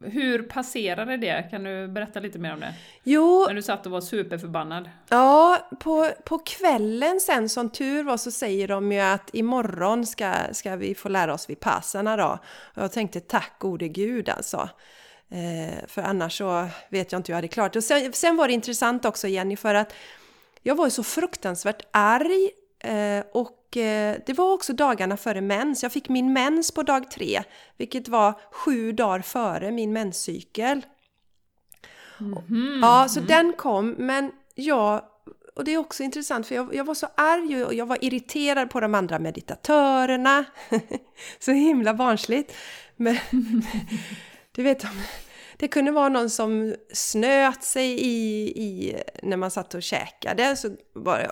[0.00, 1.48] Hur passerade det?
[1.50, 2.74] Kan du berätta lite mer om det?
[3.02, 3.44] Jo...
[3.48, 4.90] När du satt och var superförbannad.
[5.08, 10.34] Ja, på, på kvällen sen som tur var så säger de ju att imorgon ska,
[10.52, 12.38] ska vi få lära oss vid passarna då.
[12.74, 14.68] Och jag tänkte tack gode gud alltså.
[15.30, 17.78] Eh, för annars så vet jag inte hur jag hade klarat det.
[17.78, 19.94] Och sen, sen var det intressant också Jenny för att
[20.62, 25.82] jag var ju så fruktansvärt arg Eh, och eh, det var också dagarna före mens.
[25.82, 27.42] Jag fick min mens på dag tre,
[27.76, 30.86] vilket var sju dagar före min menscykel.
[32.20, 32.78] Mm -hmm.
[32.82, 35.02] Ja, så den kom, men jag
[35.58, 38.70] och det är också intressant för jag, jag, var så arg och jag var irriterad
[38.70, 40.44] på de andra meditatörerna.
[41.38, 42.54] så himla barnsligt.
[42.96, 43.18] Men
[44.52, 44.84] du vet,
[45.58, 50.56] det kunde vara någon som snöt sig i, i när man satt och käkade.
[50.56, 51.30] Så bara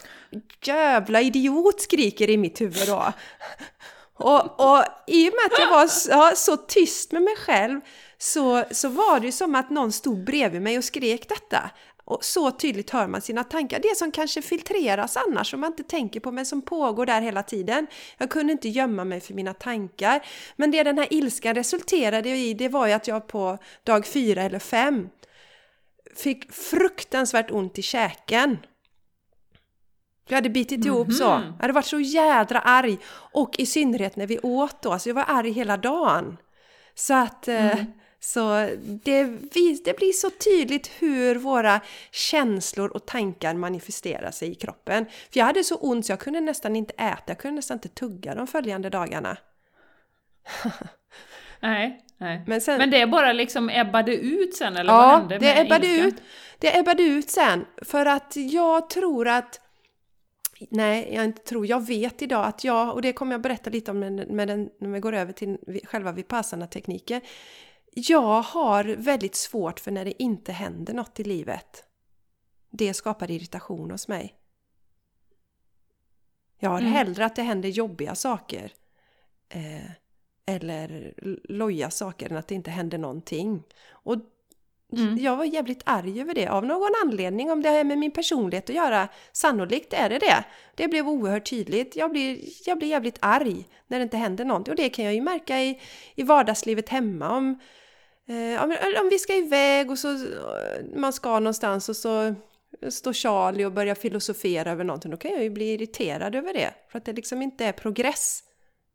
[0.64, 3.12] jävla idiot skriker i mitt huvud då.
[4.18, 7.80] Och, och i och med att jag var så, så tyst med mig själv
[8.18, 11.70] så, så var det ju som att någon stod bredvid mig och skrek detta.
[12.06, 13.80] Och så tydligt hör man sina tankar.
[13.82, 17.42] Det som kanske filtreras annars, som man inte tänker på, men som pågår där hela
[17.42, 17.86] tiden.
[18.18, 20.26] Jag kunde inte gömma mig för mina tankar.
[20.56, 24.42] Men det den här ilskan resulterade i, det var ju att jag på dag fyra
[24.42, 25.08] eller fem
[26.16, 28.58] fick fruktansvärt ont i käken.
[30.28, 30.96] Jag hade bitit mm -hmm.
[30.96, 31.24] ihop så.
[31.24, 32.98] Jag hade varit så jädra arg.
[33.32, 34.92] Och i synnerhet när vi åt då.
[34.92, 36.36] Alltså jag var arg hela dagen.
[36.94, 37.48] Så att...
[37.48, 37.86] Eh, mm.
[38.20, 39.24] Så det,
[39.84, 45.04] det blir så tydligt hur våra känslor och tankar manifesterar sig i kroppen.
[45.04, 47.88] För jag hade så ont så jag kunde nästan inte äta, jag kunde nästan inte
[47.88, 49.36] tugga de följande dagarna.
[51.60, 52.44] nej, nej.
[52.46, 55.86] Men, sen, Men det bara liksom ebbade ut sen eller ja, vad hände det ebbade
[55.86, 56.14] ut.
[56.58, 57.64] Det ebbade ut sen.
[57.82, 59.60] För att jag tror att
[60.70, 61.66] Nej, jag inte tror.
[61.66, 64.88] Jag vet idag att jag, och det kommer jag berätta lite om med den, när
[64.88, 67.20] vi går över till själva vipassana-tekniken
[67.98, 71.84] jag har väldigt svårt för när det inte händer något i livet.
[72.70, 74.34] Det skapar irritation hos mig.
[76.58, 76.92] Jag har mm.
[76.92, 78.72] hellre att det händer jobbiga saker
[79.48, 79.90] eh,
[80.46, 81.14] eller
[81.48, 83.62] loja saker än att det inte händer någonting.
[83.88, 84.16] Och
[84.92, 85.18] Mm.
[85.18, 88.70] Jag var jävligt arg över det av någon anledning, om det har med min personlighet
[88.70, 89.08] att göra.
[89.32, 90.44] Sannolikt är det det.
[90.74, 91.96] Det blev oerhört tydligt.
[91.96, 94.72] Jag blir, jag blir jävligt arg när det inte händer någonting.
[94.72, 95.80] Och det kan jag ju märka i,
[96.14, 97.30] i vardagslivet hemma.
[97.36, 97.58] Om,
[98.28, 100.26] eh, om, om vi ska iväg och så
[100.96, 102.34] man ska någonstans och så
[102.90, 105.10] står Charlie och börjar filosofera över någonting.
[105.10, 106.74] Då kan jag ju bli irriterad över det.
[106.88, 108.42] För att det liksom inte är progress.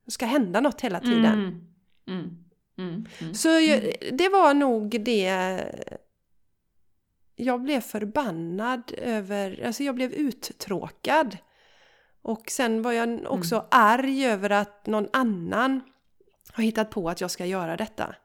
[0.05, 1.25] Det ska hända något hela tiden.
[1.25, 1.61] Mm.
[2.07, 2.37] Mm.
[2.77, 3.05] Mm.
[3.21, 3.33] Mm.
[3.33, 5.61] Så jag, det var nog det
[7.35, 11.37] jag blev förbannad över, alltså jag blev uttråkad.
[12.21, 13.67] Och sen var jag också Mm.
[13.71, 15.81] arg över att någon annan
[16.53, 18.15] har hittat på att jag ska göra detta.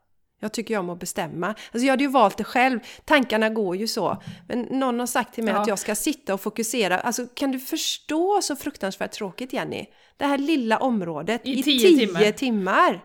[0.46, 1.46] Jag tycker jag om att bestämma.
[1.46, 4.22] Alltså jag hade ju valt det själv, tankarna går ju så.
[4.48, 5.60] Men någon har sagt till mig Ja.
[5.60, 6.98] att jag ska sitta och fokusera.
[6.98, 9.86] Alltså kan du förstå så fruktansvärt tråkigt Jenny?
[10.16, 12.32] Det här lilla området I i tio tio, timmar.
[12.32, 13.00] timmar.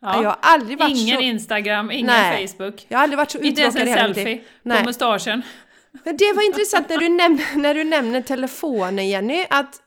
[0.00, 0.22] Ja.
[0.22, 1.22] Jag har aldrig varit Ingen så...
[1.22, 2.48] Instagram, ingen Nej.
[2.48, 2.86] Facebook.
[2.88, 4.78] Jag har aldrig varit så Inte ens en uttråkad selfie Nej.
[4.78, 5.42] på mustaschen.
[6.04, 9.82] Men det var intressant när du, nämner, när du nämner telefonen Jenny, att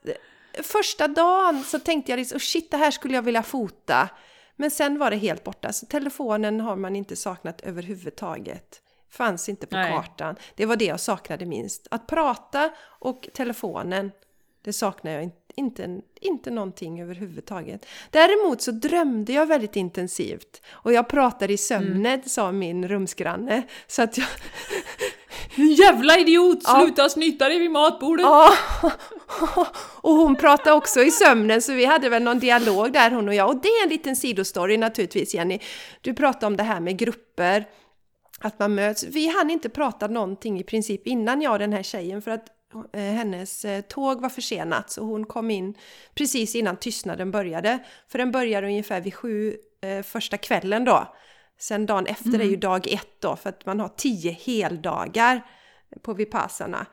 [0.63, 4.09] första dagen så tänkte jag liksom, oh shit det här skulle jag vilja fota.
[4.55, 8.81] Men sen var det helt borta, så telefonen har man inte saknat överhuvudtaget.
[9.09, 9.91] Fanns inte på Nej.
[9.91, 10.35] kartan.
[10.55, 11.87] Det var det jag saknade minst.
[11.91, 14.11] Att prata och telefonen,
[14.61, 17.85] det saknar jag inte, inte, inte någonting överhuvudtaget.
[18.09, 20.61] Däremot så drömde jag väldigt intensivt.
[20.71, 22.21] Och jag pratade i sömnen, Mm.
[22.25, 23.63] sa min rumsgranne.
[23.87, 24.27] Så att jag,
[25.55, 26.59] Jävla idiot!
[26.63, 26.81] Ja.
[26.81, 28.23] Sluta snyta dig vid matbordet!
[28.23, 28.53] Ja,
[30.01, 33.33] och hon pratade också i sömnen så vi hade väl någon dialog där hon och
[33.33, 33.49] jag.
[33.49, 35.59] Och det är en liten sidostory naturligtvis Jenny.
[36.01, 37.65] Du pratade om det här med grupper,
[38.39, 39.03] att man möts.
[39.03, 42.45] Vi hann inte prata någonting i princip innan jag och den här tjejen för att
[42.93, 45.75] eh, hennes eh, tåg var försenat så hon kom in
[46.15, 47.79] precis innan tystnaden började.
[48.07, 51.07] För den började ungefär vid sju eh, första kvällen då.
[51.57, 55.41] Sen dagen efter är ju dag ett då för att man har tio heldagar
[56.01, 56.85] på Vipassana.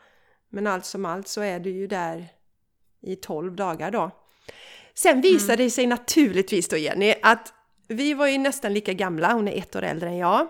[0.48, 2.29] Men allt som allt så är du ju där
[3.03, 4.11] i 12 dagar då.
[4.94, 7.53] Sen visade det sig naturligtvis då Jenny att
[7.88, 10.48] vi var ju nästan lika gamla, hon är ett år äldre än jag.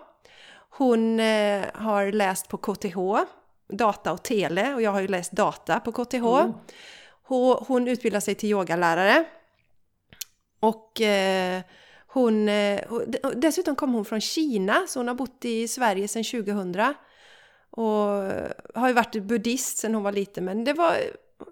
[0.70, 2.98] Hon eh, har läst på KTH,
[3.68, 6.14] data och tele, och jag har ju läst data på KTH.
[6.14, 6.53] Mm.
[7.22, 9.25] Hon, hon utbildar sig till yogalärare.
[10.61, 11.62] Och eh,
[12.12, 12.81] hon, eh,
[13.37, 16.94] dessutom kom hon från Kina, så hon har bott i Sverige sedan 2000.
[17.70, 17.88] Och
[18.75, 20.96] har ju varit buddhist sedan hon var liten, men det var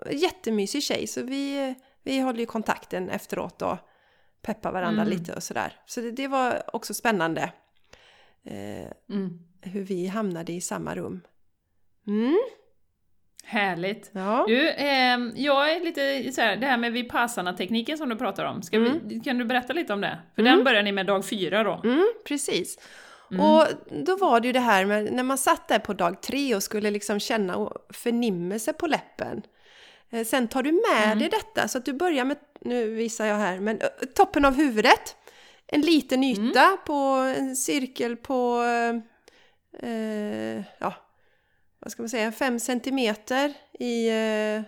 [0.06, 3.76] en jättemysig tjej, så vi, vi håller ju kontakten efteråt och
[4.42, 5.18] peppar varandra Mm.
[5.18, 5.76] lite och sådär.
[5.86, 7.52] Så det, det var också spännande
[8.44, 9.38] eh, Mm.
[9.60, 11.20] hur vi hamnade i samma rum.
[12.06, 12.38] Mm,
[13.44, 14.10] Härligt!
[14.12, 14.44] ja.
[14.48, 18.62] Du, ehm, jag är lite så här, det här med vipassana-tekniken som du pratar om,
[18.62, 20.18] Ska vi, kan du berätta lite om det?
[20.34, 21.80] För den börjar ni med dag fyra då?
[21.84, 22.78] Mm, precis.
[23.40, 23.66] Och
[24.06, 26.62] då var det ju det här med när man satt där på dag tre och
[26.62, 29.42] skulle liksom känna förnimmelse på läppen.
[30.10, 33.36] Eh, Sen tar du med dig detta så att du börjar med, nu visar jag
[33.36, 33.80] här, men
[34.16, 35.16] toppen av huvudet.
[35.66, 36.94] En liten yta på
[37.38, 40.94] en cirkel på, eh, eh, ja,
[41.80, 44.62] vad ska man säga, fem centimeter i eh,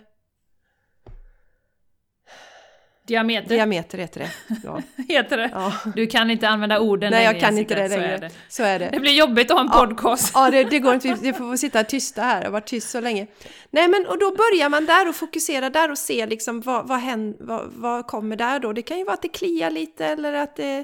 [3.07, 4.31] Diameter diameter heter det.
[4.63, 4.81] Ja.
[5.09, 5.49] heter det.
[5.53, 5.73] Ja.
[5.95, 8.17] Du kan inte använda orden Nej, jag kan inte det så är längre.
[8.17, 8.29] det.
[8.49, 8.89] Så är det.
[8.91, 9.85] Det blir jobbigt att ha en Ja.
[9.85, 10.31] podcast.
[10.35, 11.17] Ja, det, det går inte.
[11.21, 12.37] Vi får sitta tysta här.
[12.37, 13.27] Jag har varit tyst så länge.
[13.71, 16.99] Nej, men och då börjar man där och fokusera där och se liksom vad, vad,
[16.99, 18.73] hän, vad, vad kommer där då.
[18.73, 20.83] Det kan ju vara att det kliar lite eller att det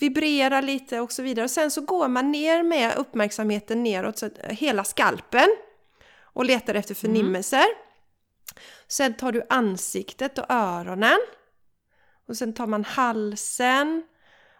[0.00, 1.44] vibrerar lite och så vidare.
[1.44, 5.48] Och sen så går man ner med uppmärksamheten neråt, så att, hela skalpen
[6.22, 7.64] och letar efter förnimmelser.
[8.88, 11.18] Sen tar du ansiktet och öronen.
[12.28, 14.02] Och sen tar man halsen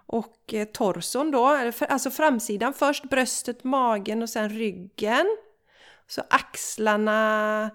[0.07, 1.46] och eh, torson då,
[1.88, 5.37] alltså framsidan först, bröstet, magen och sen ryggen.
[6.07, 7.70] Så axlarna,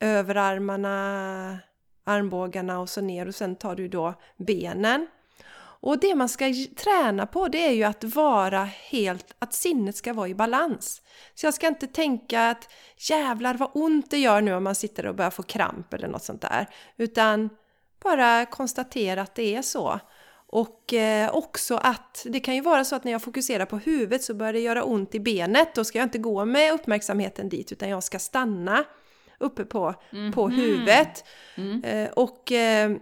[0.00, 1.58] överarmarna,
[2.04, 5.06] armbågarna och så ner och sen tar du då benen.
[5.84, 10.12] Och det man ska träna på det är ju att vara helt, att sinnet ska
[10.12, 11.02] vara i balans.
[11.34, 15.06] Så jag ska inte tänka att jävlar vad ont det gör nu om man sitter
[15.06, 16.66] och börjar få kramp eller något sånt där.
[16.96, 17.50] Utan
[18.02, 20.00] bara konstatera att det är så.
[20.46, 24.22] Och eh, också att det kan ju vara så att när jag fokuserar på huvudet
[24.22, 25.74] så börjar det göra ont i benet.
[25.74, 28.84] Då ska jag inte gå med uppmärksamheten dit utan jag ska stanna
[29.38, 29.94] uppe på,
[30.34, 31.24] på huvudet.
[31.84, 32.96] Eh, och eh,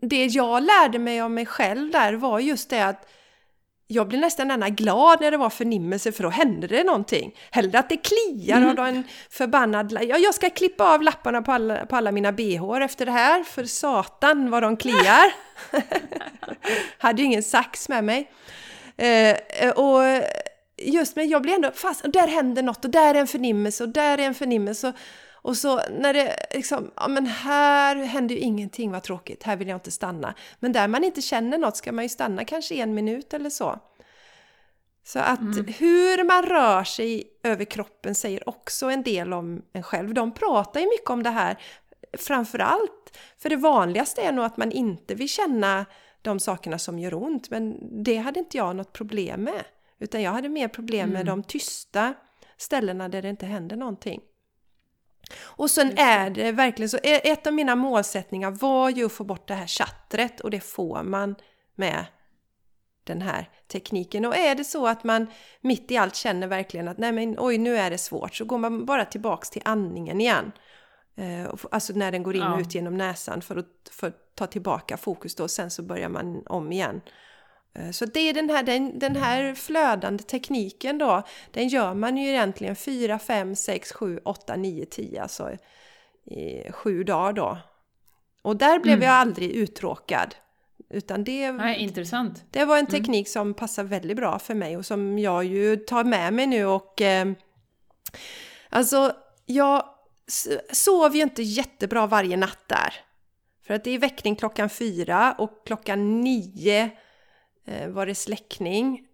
[0.00, 3.08] det jag lärde mig om mig själv där var just det att
[3.86, 7.34] jag blev nästan gärna glad när det var förnimmelse för då hände det någonting.
[7.50, 9.98] Hellre att det kliar och då en förbannad...
[10.08, 13.42] Ja, jag ska klippa av lapparna på alla, på alla mina bh efter det här,
[13.42, 15.32] för satan vad de kliar!
[16.98, 18.30] Hade ju ingen sax med mig.
[18.96, 20.02] Eh, och
[20.76, 23.84] just men jag blir ändå fast, och där händer något och där är en förnimmelse
[23.84, 24.92] och där är en förnimmelse.
[25.44, 29.68] Och, så när det liksom, ja men här händer ju ingenting, vad tråkigt, här vill
[29.68, 30.34] jag inte stanna.
[30.60, 33.78] Men där man inte känner något ska man ju stanna kanske en minut eller så.
[35.04, 35.66] Så att mm.
[35.78, 40.14] hur man rör sig över kroppen säger också en del om en själv.
[40.14, 41.58] De pratar ju mycket om det här,
[42.18, 45.86] framförallt, för det vanligaste är nog att man inte vill känna
[46.22, 49.64] de sakerna som gör ont, men det hade inte jag något problem med.
[49.98, 51.36] Utan jag hade mer problem med mm.
[51.36, 52.14] de tysta
[52.56, 54.20] ställena där det inte händer någonting.
[55.42, 59.48] Och sen är det verkligen så, ett av mina målsättningar var ju att få bort
[59.48, 61.34] det här chattret och det får man
[61.74, 62.06] med
[63.04, 64.24] den här tekniken.
[64.24, 65.26] Och är det så att man
[65.60, 68.58] mitt i allt känner verkligen att nej men oj nu är det svårt så går
[68.58, 70.52] man bara tillbaks till andningen igen.
[71.16, 74.46] Eh, alltså när den går in och ut genom näsan för att, för att ta
[74.46, 75.48] tillbaka fokus då.
[75.48, 77.00] Sen så börjar man om igen.
[77.74, 82.16] Eh, så det är den här, den, den här flödande tekniken då, den gör man
[82.16, 85.50] ju egentligen 4, 5, 6, 7, 8, 9, 10, alltså
[86.24, 87.58] i sju dagar då.
[88.42, 89.06] Och där blev mm.
[89.06, 90.34] jag aldrig uttråkad.
[90.90, 92.44] Utan det, Nej, intressant.
[92.50, 92.90] det var en mm.
[92.90, 93.32] teknik mm.
[93.32, 97.00] som passar väldigt bra för mig och som jag ju tar med mig nu och
[97.00, 97.32] eh,
[98.68, 99.12] alltså
[99.46, 99.84] jag
[100.72, 102.94] sov ju inte jättebra varje natt där.
[103.66, 106.90] För att det är väckning klockan fyra och klockan nio
[107.88, 109.06] var det släckning.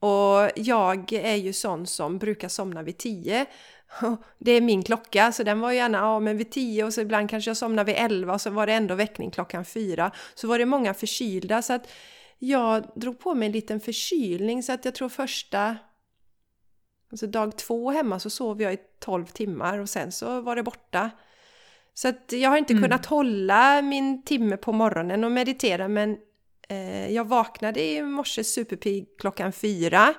[0.00, 3.46] Och jag är ju sån som brukar somna vid tio.
[4.38, 7.30] Det är min klocka, så den var gärna ja, men vid tio och så ibland
[7.30, 10.10] kanske jag somnade vid elva och så var det ändå väckning klockan fyra.
[10.34, 11.92] Så var det många förkylda så att
[12.38, 15.76] jag drog på mig en liten förkylning så att jag tror första
[17.10, 20.62] Alltså dag två hemma så sov jag i 12 timmar och sen så var det
[20.62, 21.10] borta.
[21.94, 22.82] Så att jag har inte mm.
[22.82, 26.18] kunnat hålla min timme på morgonen och meditera men eh,
[27.10, 30.14] jag vaknade i morse superpigg klockan fyra.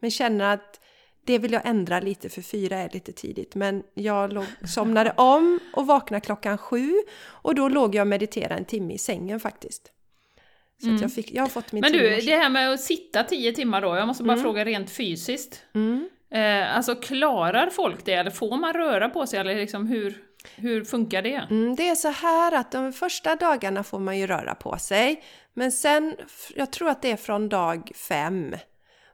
[0.00, 0.80] Men känner att
[1.28, 3.54] det vill jag ändra lite för fyra är lite tidigt.
[3.54, 6.92] Men jag låg, somnade om och vaknade klockan sju
[7.26, 9.92] och då låg jag och mediterade en timme i sängen faktiskt.
[10.80, 11.02] Så mm.
[11.02, 13.80] jag, fick, jag har fått min Men du, det här med att sitta tio timmar
[13.80, 14.44] då, jag måste bara mm.
[14.44, 15.62] fråga rent fysiskt.
[15.74, 16.08] Mm.
[16.30, 20.22] Eh, alltså klarar folk det eller får man röra på sig eller liksom hur,
[20.56, 21.46] hur funkar det?
[21.50, 25.22] Mm, det är så här att de första dagarna får man ju röra på sig.
[25.58, 26.16] Men sen,
[26.54, 28.56] jag tror att det är från dag fem,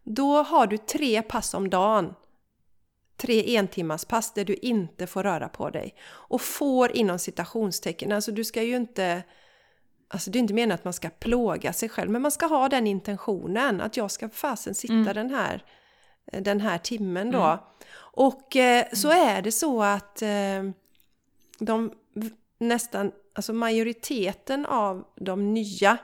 [0.02, 2.14] då har du tre pass om dagen.
[3.16, 5.94] Tre entimmars pass där du inte får röra på dig.
[6.04, 9.22] Och får inom citationstecken, alltså du ska ju inte...
[10.08, 12.68] Alltså det är inte meningen att man ska plåga sig själv, men man ska ha
[12.68, 15.14] den intentionen att jag ska fasen sitta mm.
[15.14, 15.64] den här
[16.32, 17.42] den här timmen då.
[17.42, 17.58] Mm.
[17.96, 20.62] Och eh, så är det så att eh,
[21.58, 21.92] de
[22.58, 25.98] nästan, alltså majoriteten av de nya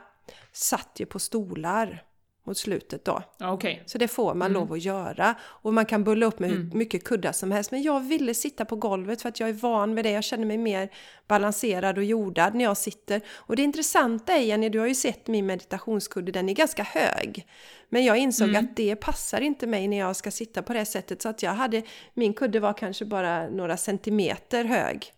[0.51, 2.03] satt ju på stolar
[2.43, 3.23] mot slutet då.
[3.53, 3.79] Okay.
[3.85, 4.53] Så det får man mm.
[4.61, 5.35] lov att göra.
[5.41, 6.71] Och man kan bulla upp med mm.
[6.71, 7.71] hur mycket kuddar som helst.
[7.71, 10.11] Men jag ville sitta på golvet för att jag är van med det.
[10.11, 10.89] Jag känner mig mer
[11.27, 13.21] balanserad och jordad när jag sitter.
[13.29, 17.47] Och det intressanta är Jenny, du har ju sett min meditationskudde, den är ganska hög.
[17.89, 18.65] Men jag insåg mm.
[18.65, 21.21] att det passar inte mig när jag ska sitta på det sättet.
[21.21, 21.81] Så att jag hade,
[22.13, 25.13] min kudde var kanske bara några centimeter hög.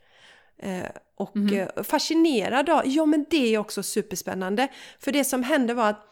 [0.63, 1.67] Eh, och mm.
[1.83, 4.67] fascinerad av, ja men det är också superspännande.
[4.99, 6.09] För det som hände var att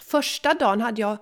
[0.00, 1.16] Första dagen hade jag,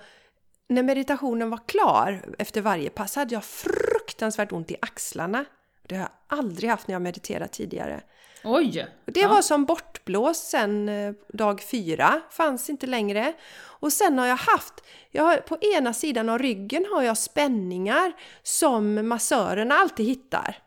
[0.68, 5.44] när meditationen var klar efter varje pass, hade jag fruktansvärt ont i axlarna.
[5.88, 8.01] Det har jag aldrig haft när jag mediterat tidigare.
[8.44, 8.87] Oj!
[9.05, 9.29] Det ja.
[9.29, 13.33] var som bortblåst sen eh, dag fyra, fanns inte längre.
[13.64, 14.75] Och sen har jag haft,
[15.11, 20.59] jag har, på ena sidan av ryggen har jag spänningar som massörerna alltid hittar.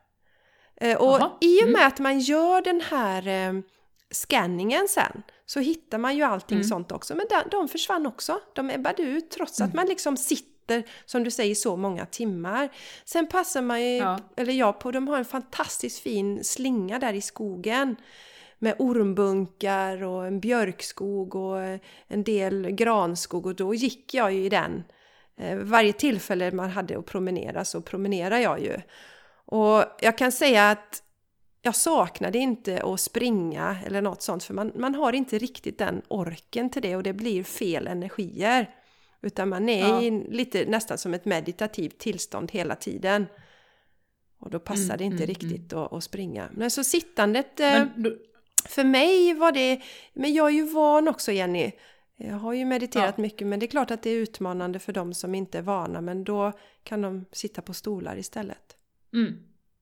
[0.81, 1.37] Eh, och Aha.
[1.41, 1.87] i och med mm.
[1.87, 3.61] att man gör den här eh,
[4.11, 6.67] scanningen sen så hittar man ju allting mm.
[6.67, 7.15] sånt också.
[7.15, 8.39] Men de, de försvann också.
[8.53, 9.69] De ebbade ut trots mm.
[9.69, 12.69] att man liksom sitter, som du säger, så många timmar.
[13.05, 14.19] Sen passar man ju, ja.
[14.37, 17.95] eller jag på, de har en fantastiskt fin slinga där i skogen
[18.59, 21.57] med ormbunkar och en björkskog och
[22.07, 24.83] en del granskog och då gick jag ju i den.
[25.37, 28.81] Eh, varje tillfälle man hade att promenera så promenerade jag ju.
[29.45, 31.03] Och jag kan säga att
[31.61, 36.01] jag saknade inte att springa eller något sånt för man, man har inte riktigt den
[36.07, 38.69] orken till det och det blir fel energier.
[39.21, 40.01] Utan man är ja.
[40.01, 43.25] i lite nästan som ett meditativt tillstånd hela tiden.
[44.39, 45.83] Och då passar mm, det inte mm, riktigt mm.
[45.83, 46.49] Att, att, springa.
[46.51, 47.59] Men så sittandet...
[47.59, 48.25] Eh, du...
[48.65, 49.81] För mig var det...
[50.13, 51.71] Men jag är ju van också Jenny.
[52.17, 53.21] Jag har ju mediterat ja.
[53.21, 56.01] mycket men det är klart att det är utmanande för de som inte är vana
[56.01, 56.51] men då
[56.83, 58.74] kan de sitta på stolar istället.
[59.15, 59.33] Mm.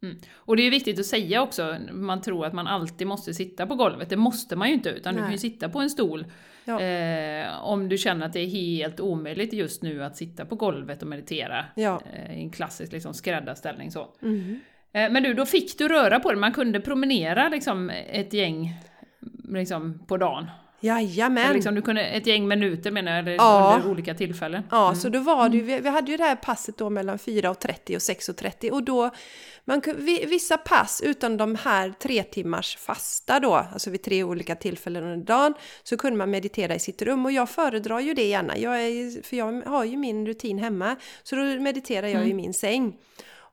[0.04, 0.18] Mm.
[0.36, 3.76] Och det är viktigt att säga också, man tror att man alltid måste sitta på
[3.76, 4.10] golvet.
[4.10, 5.22] Det måste man ju inte, utan Nej.
[5.22, 6.26] du kan ju sitta på en stol
[6.66, 6.82] ja.
[6.82, 11.02] eh, om du känner att det är helt omöjligt just nu att sitta på golvet
[11.02, 12.02] och meditera ja.
[12.14, 13.92] eh, i en klassisk liksom, skräddarställning.
[13.92, 14.08] Så.
[14.22, 14.60] Mm.
[14.94, 18.80] Eh, men du, då fick du röra på det, man kunde promenera liksom, ett gäng
[19.50, 20.48] liksom, på dagen.
[20.84, 21.54] Jajamän!
[21.54, 23.74] Liksom, du kunde, ett gäng minuter menar jag, ja.
[23.76, 24.64] under olika tillfällen.
[24.72, 25.00] Ja, mm.
[25.00, 27.96] så då var det ju, vi, vi hade ju det här passet då mellan 4.30
[27.96, 28.02] och
[28.36, 29.10] 6.30 och då,
[29.66, 29.82] man,
[30.28, 35.26] vissa pass utan de här tre timmars fasta då, alltså vid tre olika tillfällen under
[35.26, 35.54] dagen,
[35.84, 39.24] så kunde man meditera i sitt rum och jag föredrar ju det gärna, jag är,
[39.24, 42.30] för jag har ju min rutin hemma, så då mediterar jag mm.
[42.30, 42.94] i min säng.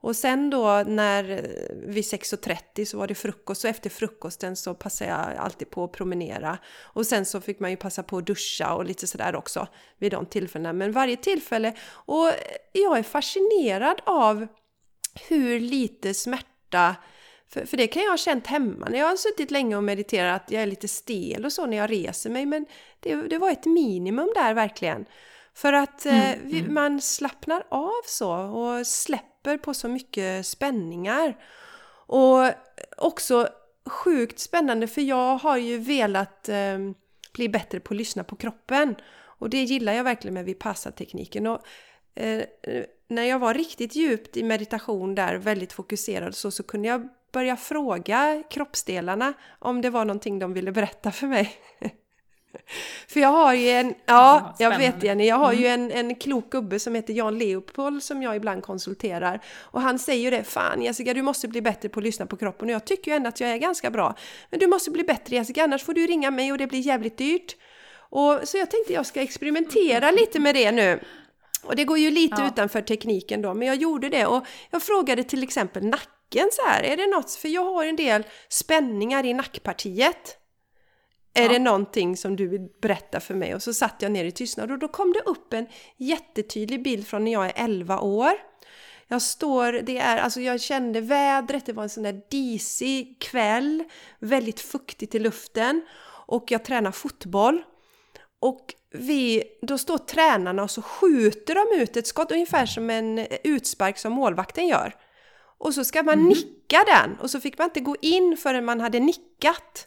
[0.01, 1.25] Och sen då när
[1.87, 5.93] vid 6.30 så var det frukost och efter frukosten så passade jag alltid på att
[5.93, 6.59] promenera.
[6.81, 10.13] Och sen så fick man ju passa på att duscha och lite sådär också vid
[10.13, 10.73] de tillfällena.
[10.73, 12.33] Men varje tillfälle, och
[12.73, 14.47] jag är fascinerad av
[15.29, 16.97] hur lite smärta
[17.49, 20.43] för, för det kan jag ha känt hemma när jag har suttit länge och mediterat,
[20.43, 22.47] att jag är lite stel och så när jag reser mig.
[22.47, 22.67] Men
[23.01, 25.07] det, det var ett minimum där verkligen.
[25.55, 26.75] För att eh, mm, mm.
[26.75, 29.30] man slappnar av så och släpper
[29.62, 31.36] på så mycket spänningar.
[32.07, 32.53] Och
[32.97, 33.49] också
[33.86, 36.78] sjukt spännande för jag har ju velat eh,
[37.32, 38.95] bli bättre på att lyssna på kroppen.
[39.22, 41.47] Och det gillar jag verkligen med Vipassa-tekniken.
[41.47, 41.61] Och,
[42.14, 42.45] eh,
[43.09, 47.57] när jag var riktigt djupt i meditation där, väldigt fokuserad så, så kunde jag börja
[47.57, 51.53] fråga kroppsdelarna om det var någonting de ville berätta för mig.
[53.09, 55.91] För jag har ju en, ja, jag vet Jenny, jag har ju mm.
[55.91, 59.41] en, en klok gubbe som heter Jan Leopold som jag ibland konsulterar.
[59.61, 62.37] Och han säger ju det, fan Jessica du måste bli bättre på att lyssna på
[62.37, 62.69] kroppen.
[62.69, 64.15] Och jag tycker ju ändå att jag är ganska bra.
[64.51, 67.19] Men du måste bli bättre Jessica, annars får du ringa mig och det blir jävligt
[67.19, 67.57] dyrt.
[68.11, 71.01] Och, så jag tänkte jag ska experimentera lite med det nu.
[71.63, 72.49] Och det går ju lite ja.
[72.49, 74.27] utanför tekniken då, men jag gjorde det.
[74.27, 77.97] Och jag frågade till exempel nacken så här, är det något, för jag har en
[77.97, 80.39] del spänningar i nackpartiet.
[81.35, 81.49] Är ja.
[81.49, 83.55] det någonting som du vill berätta för mig?
[83.55, 85.66] Och så satt jag ner i tystnad och då kom det upp en
[85.97, 88.33] jättetydlig bild från när jag är 11 år.
[89.09, 93.85] Jag står, det är, alltså jag kände vädret, det var en sån där disig kväll,
[94.18, 95.83] väldigt fuktigt i luften
[96.26, 97.62] och jag tränar fotboll.
[98.41, 103.26] Och vi, då står tränarna och så skjuter de ut ett skott, ungefär som en
[103.45, 104.95] utspark som målvakten gör.
[105.59, 106.28] Och så ska man mm.
[106.28, 109.87] nicka den och så fick man inte gå in förrän man hade nickat.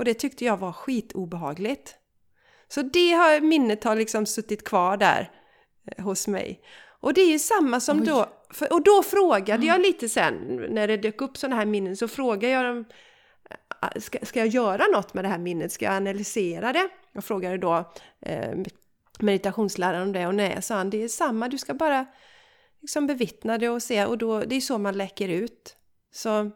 [0.00, 1.94] Och det tyckte jag var skitobehagligt.
[2.68, 5.30] Så det har, minnet har liksom suttit kvar där
[5.86, 6.60] eh, hos mig.
[7.00, 8.06] Och det är ju samma som Oj.
[8.06, 9.66] då, för, och då frågade mm.
[9.66, 12.84] jag lite sen, när det dök upp sådana här minnen, så frågade jag dem,
[13.82, 15.72] äh, ska, ska jag göra något med det här minnet?
[15.72, 16.88] Ska jag analysera det?
[17.12, 18.54] Jag frågade då eh,
[19.18, 22.06] meditationsläraren om det och nej, sa han, det är samma, du ska bara
[22.80, 25.76] liksom bevittna det och se, och då, det är så man läker ut.
[26.12, 26.50] Så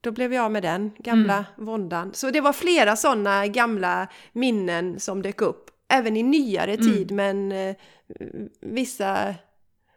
[0.00, 1.66] då blev jag med den gamla mm.
[1.66, 2.14] våndan.
[2.14, 5.70] Så det var flera sådana gamla minnen som dök upp.
[5.88, 6.86] Även i nyare mm.
[6.86, 7.76] tid, men eh,
[8.60, 9.34] vissa...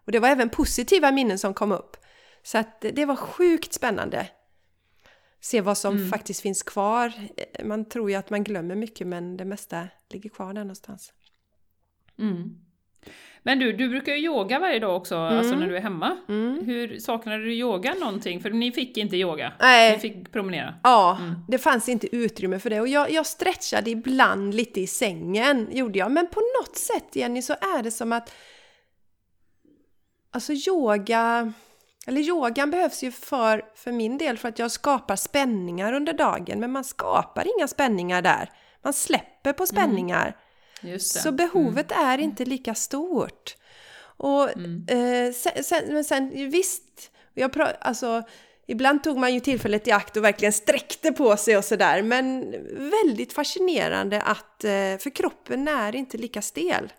[0.06, 1.98] Och det var även positiva minnen som kom upp.
[2.44, 4.30] Så att det var sjukt spännande.
[5.42, 6.10] Se vad som mm.
[6.10, 7.14] faktiskt finns kvar.
[7.64, 11.14] Man tror ju att man glömmer mycket, men det mesta ligger kvar där någonstans.
[12.20, 12.69] Mm.
[13.44, 15.38] Men du, du brukar ju yoga varje dag också, mm.
[15.38, 16.18] alltså när du är hemma.
[16.30, 16.66] Mm.
[16.66, 18.42] Hur saknade du yoga någonting?
[18.42, 19.94] För ni fick inte yoga, Nej.
[19.94, 20.76] ni fick promenera.
[20.84, 21.36] Ja, mm.
[21.48, 22.82] det fanns inte utrymme för det.
[22.82, 26.12] Och jag, jag stretchade ibland lite i sängen, gjorde jag.
[26.12, 28.34] Men på något sätt, Jenny, så är det som att...
[30.32, 31.54] Alltså yoga...
[32.08, 36.60] Eller yogan behövs ju för, för min del för att jag skapar spänningar under dagen.
[36.60, 38.52] Men man skapar inga spänningar där.
[38.84, 39.68] Man släpper på mm.
[39.68, 40.36] spänningar.
[41.00, 42.06] Så behovet mm.
[42.06, 43.56] är inte lika stort.
[44.02, 44.86] Och mm.
[44.88, 48.24] eh, sen, sen, men sen visst, jag pra, alltså,
[48.68, 52.02] ibland tog man ju tillfället i akt och verkligen sträckte på sig och sådär.
[52.02, 52.52] Men
[53.04, 56.94] väldigt fascinerande att, eh, för kroppen är inte lika stel.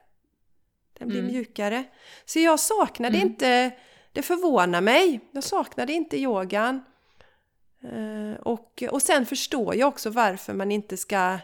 [0.98, 1.32] Den blir mm.
[1.32, 1.84] mjukare.
[2.24, 3.28] Så jag saknade mm.
[3.28, 3.70] inte,
[4.12, 6.82] det förvånar mig, jag saknade inte yogan.
[7.82, 11.38] Eh, och, och sen förstår jag också varför man inte ska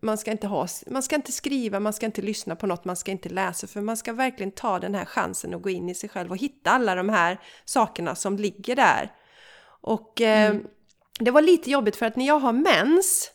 [0.00, 2.96] man ska, inte ha, man ska inte skriva, man ska inte lyssna på något, man
[2.96, 5.94] ska inte läsa, för man ska verkligen ta den här chansen och gå in i
[5.94, 9.12] sig själv och hitta alla de här sakerna som ligger där.
[9.80, 10.66] Och eh, mm.
[11.18, 13.30] det var lite jobbigt för att när jag har mens,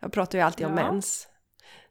[0.00, 0.68] jag pratar ju alltid ja.
[0.68, 1.28] om mens,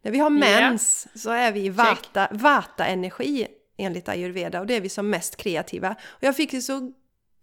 [0.01, 1.17] när vi har mens yeah.
[1.17, 3.47] så är vi i vata, vata-energi
[3.77, 5.95] enligt ayurveda och det är vi som mest kreativa.
[6.03, 6.91] Och jag fick ju så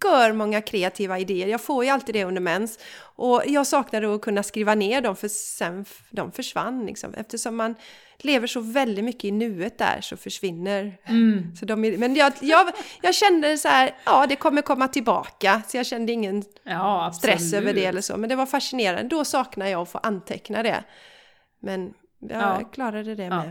[0.04, 1.46] gör många kreativa idéer.
[1.46, 2.78] Jag får ju alltid det under mens.
[3.00, 7.14] Och jag saknade att kunna skriva ner dem för sen de försvann liksom.
[7.14, 7.74] Eftersom man
[8.18, 10.96] lever så väldigt mycket i nuet där så försvinner.
[11.04, 11.56] Mm.
[11.56, 12.70] Så de, men jag, jag,
[13.02, 15.62] jag kände så här, ja det kommer komma tillbaka.
[15.68, 18.16] Så jag kände ingen Ja, stress över det eller så.
[18.16, 19.08] Men det var fascinerande.
[19.16, 20.84] Då saknar jag att få anteckna det.
[21.60, 22.60] Men jag Ja.
[22.72, 23.44] klarade det Ja.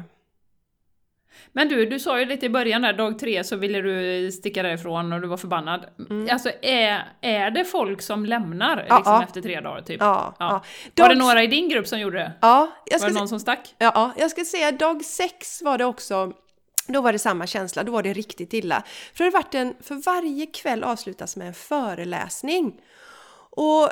[1.51, 4.63] Men du, du sa ju lite i början där, dag tre så ville du sticka
[4.63, 5.85] därifrån och du var förbannad.
[6.31, 9.23] Alltså är, är det folk som lämnar liksom ja.
[9.23, 10.01] efter tre dagar typ?
[10.01, 10.63] Ja, ja.
[10.95, 12.31] Var det några i din grupp som gjorde det?
[12.41, 13.75] Ja, jag Var det se- någon som stack?
[13.77, 16.33] ja, ja, jag ska säga dag sex var det också
[16.87, 18.83] då var det samma känsla, då var det riktigt illa.
[19.13, 22.81] För det varit en, för varje kväll avslutas med en föreläsning.
[23.49, 23.89] Och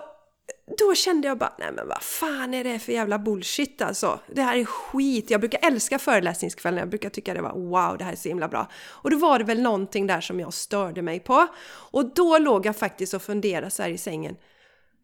[0.68, 4.20] då kände jag bara, nej men vad fan är det för jävla bullshit alltså?
[4.28, 5.30] Det här är skit.
[5.30, 8.47] Jag brukar älska föreläsningskvällen, jag brukar tycka det var wow, det här är så himla
[8.47, 8.68] bra.
[8.76, 11.47] Och då var det väl någonting där som jag störde mig på.
[11.91, 14.36] Och då låg jag faktiskt och funderade så här i sängen.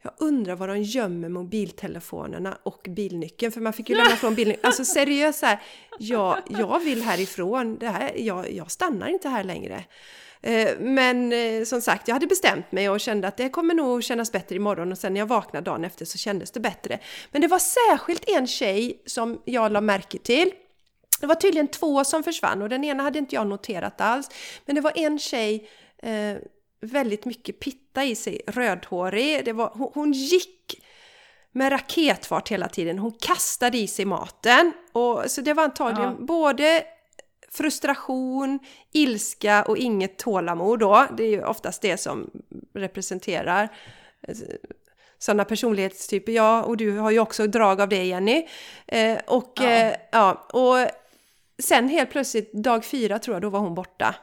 [0.04, 4.66] Jag undrar var de gömmer mobiltelefonerna och bilnyckeln, för man fick ju lämna från bilnyckeln.
[4.68, 5.62] Alltså seriöst så här,
[6.00, 9.86] jag, jag vill härifrån, det här, jag, jag stannar inte här längre.
[10.44, 14.04] Eh, Men eh, som sagt, jag hade bestämt mig och kände att det kommer nog
[14.04, 17.00] kännas bättre imorgon och sen när jag vaknade dagen efter så kändes det bättre.
[17.32, 20.52] Men det var särskilt en tjej som jag la märke till.
[21.22, 24.30] Det var tydligen två som försvann och den ena hade inte jag noterat alls.
[24.66, 25.70] Men det var en tjej,
[26.04, 26.38] eh,
[26.82, 29.46] väldigt mycket pitta i sig, rödhårig.
[29.46, 30.82] Det var, hon, hon gick
[31.52, 33.00] med raketfart hela tiden.
[33.00, 34.74] Hon kastade i sig maten.
[34.92, 36.26] Och, så det var antagligen Ja.
[36.26, 36.84] både
[37.54, 38.60] frustration,
[38.92, 41.08] ilska och inget tålamod då.
[41.18, 42.30] Det är ju oftast det som
[42.74, 43.70] representerar
[45.18, 46.32] sådana personlighetstyper.
[46.32, 48.48] Ja, och du har ju också drag av det Jenny.
[48.88, 49.64] Eh, och, Ja.
[49.70, 50.88] eh, ja, och
[51.64, 54.16] sen helt plötsligt, dag fyra tror jag, då var hon borta.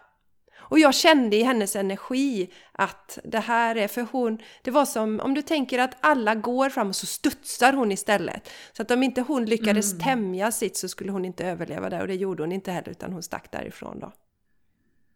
[0.71, 5.21] Och jag kände i hennes energi att det här är för hon, det var som
[5.21, 8.51] om du tänker att alla går fram och så studsar hon istället.
[8.73, 10.05] Så att om inte hon lyckades Mm.
[10.05, 13.13] tämja sitt så skulle hon inte överleva där och det gjorde hon inte heller utan
[13.13, 14.13] hon stack därifrån då.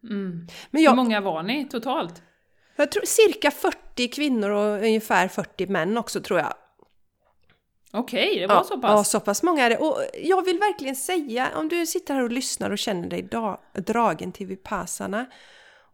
[0.03, 0.47] Mm.
[0.71, 2.21] Men Hur jag, många var ni totalt?
[2.75, 6.53] jag tror cirka 40 kvinnor och ungefär 40 män också tror jag.
[7.93, 9.09] Okej, det var ja, så Ja, pass?
[9.09, 9.77] så pass många är det.
[9.77, 13.61] Och jag vill verkligen säga, om du sitter här och lyssnar och känner dig da-
[13.73, 15.25] dragen till Vipassana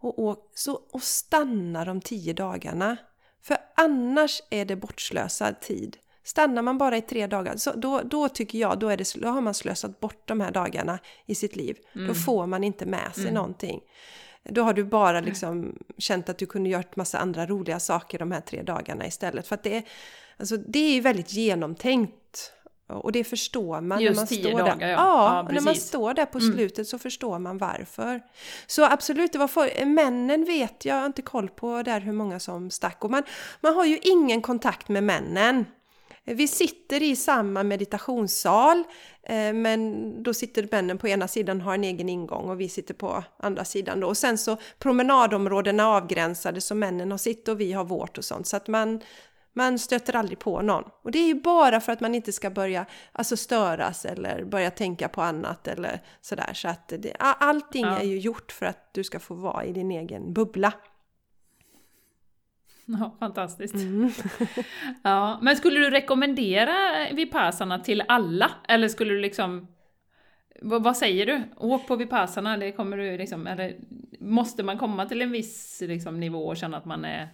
[0.02, 2.98] och, och, så, och stanna de tio dagarna.
[3.44, 5.98] För annars är det bortslösad tid.
[6.24, 9.28] Stannar man bara i tre dagar, så då, då tycker jag, då, är det, då
[9.28, 11.78] har man slösat bort de här dagarna i sitt liv.
[12.08, 13.82] Då får man inte med sig någonting.
[14.44, 18.32] Då har du bara liksom känt att du kunde gjort massa andra roliga saker de
[18.32, 19.48] här tre dagarna istället.
[19.48, 19.84] För att det är,
[20.40, 22.16] alltså, det är ju väldigt genomtänkt.
[22.88, 24.88] Och det förstår man Just när man tio står dagar, där.
[24.88, 24.96] ja.
[24.98, 26.54] Ja, Ja, när man står där på Mm.
[26.54, 28.22] slutet så förstår man varför.
[28.68, 32.14] Så absolut, det var för, männen vet jag, jag har inte koll på där hur
[32.14, 33.04] många som stack.
[33.04, 33.24] Och man,
[33.62, 35.66] man har ju ingen kontakt med männen.
[36.24, 38.84] Vi sitter i samma meditationssal,
[39.24, 42.70] eh, men då sitter männen på ena sidan och har en egen ingång och vi
[42.70, 44.08] sitter på andra sidan då.
[44.08, 48.48] Och sen så promenadområdena avgränsade så männen har sitt och vi har vårt och sånt.
[48.48, 49.02] Så att man,
[49.60, 50.84] man stöter aldrig på någon.
[51.04, 54.72] Och det är ju bara för att man inte ska börja alltså störas eller börja
[54.72, 56.50] tänka på annat eller sådär.
[56.54, 57.98] Så att det, allting Ja.
[58.00, 60.74] är ju gjort för att du ska få vara i din egen bubbla.
[63.00, 63.74] Ja, fantastiskt.
[63.76, 64.10] Mm.
[65.04, 66.74] Ja, men skulle du rekommendera
[67.14, 68.52] Vipassana till alla?
[68.68, 69.68] Eller skulle du liksom...
[70.62, 71.42] Vad säger du?
[71.58, 73.48] Åk på Vipassana, det kommer du liksom...
[73.48, 73.78] Eller
[74.20, 77.30] måste man komma till en viss liksom, nivå och känna att man är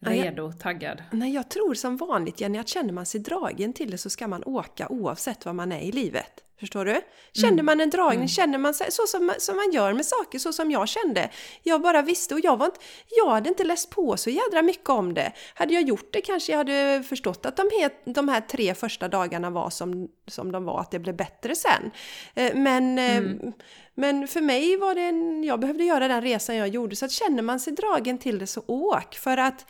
[0.00, 1.02] Jag- redo, taggad?
[1.10, 4.28] Nej, jag tror som vanligt Jenny att känner man sig dragen till det så ska
[4.28, 6.44] man åka oavsett vad man är i livet.
[6.60, 7.00] Förstår du?
[7.32, 7.66] Känner Mm.
[7.66, 10.70] man en dragning, känner man sig så som, som man gör med saker, så som
[10.70, 11.30] jag kände.
[11.62, 14.88] Jag bara visste och jag, var inte, jag hade inte läst på så jädra mycket
[14.88, 15.32] om det.
[15.54, 19.08] Hade jag gjort det kanske jag hade förstått att de här, de här tre första
[19.08, 21.90] dagarna var som, som de var, att det blev bättre sen.
[22.34, 23.52] Eh, Men, eh, Mm.
[23.94, 27.10] men för mig var det en, jag behövde göra den resan jag gjorde, så att
[27.12, 29.14] känner man sig dragen till det så åk.
[29.14, 29.66] För att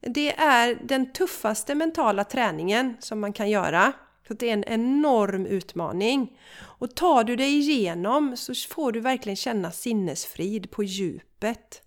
[0.00, 3.92] det är den tuffaste mentala träningen som man kan göra.
[4.28, 6.38] Så det är en enorm utmaning.
[6.60, 11.82] Och tar du dig igenom så får du verkligen känna sinnesfrid på djupet.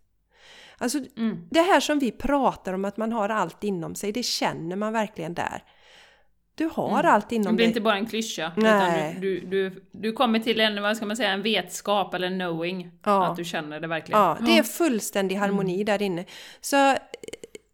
[0.78, 1.48] Alltså Mm.
[1.52, 4.94] det här som vi pratar om att man har allt inom sig, det känner man
[4.94, 5.64] verkligen där.
[6.56, 7.12] Du har Mm.
[7.12, 7.70] allt Det inom blir dig.
[7.70, 9.12] inte bara en klyscha, Nej.
[9.12, 12.30] utan du, du, du, du kommer till en, vad ska man säga, en vetskap eller
[12.30, 12.92] knowing.
[13.06, 13.26] Ja.
[13.28, 14.22] Att du känner det verkligen.
[14.22, 16.26] Ja, det är fullständig harmoni där inne.
[16.62, 16.96] Så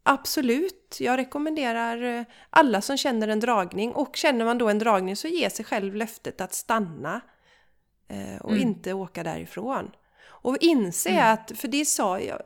[0.08, 5.16] absolut, jag rekommenderar eh, alla som känner en dragning och känner man då en dragning
[5.16, 7.20] så ge sig själv löftet att stanna
[8.08, 8.62] eh, och Mm.
[8.62, 9.90] inte åka därifrån.
[10.26, 11.32] Och inse Mm.
[11.32, 12.42] att, för det sa jag,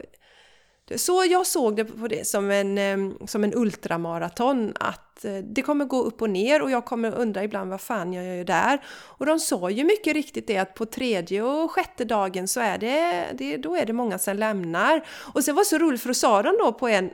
[0.96, 5.84] Så jag såg det på det som en, eh, som en ultramaraton, att det kommer
[5.84, 8.82] gå upp och ner och jag kommer undra ibland vad fan jag gör där.
[9.18, 12.78] Och de sa ju mycket riktigt det att på tredje och sjätte dagen så är
[12.78, 15.06] det, det då är det många som lämnar.
[15.34, 17.10] Och sen var det så roligt för då sa de då på en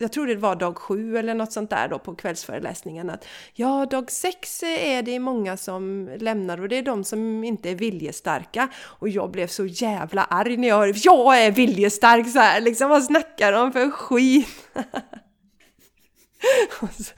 [0.00, 3.86] jag tror det var dag sju eller något sånt där då på kvällsföreläsningen att ja,
[3.86, 8.68] dag sex är det många som lämnar och det är de som inte är viljestarka.
[8.76, 12.88] Och jag blev så jävla arg när jag hörde jag är viljestark så här liksom,
[12.88, 14.48] vad snackar de för skit?
[16.98, 17.12] så,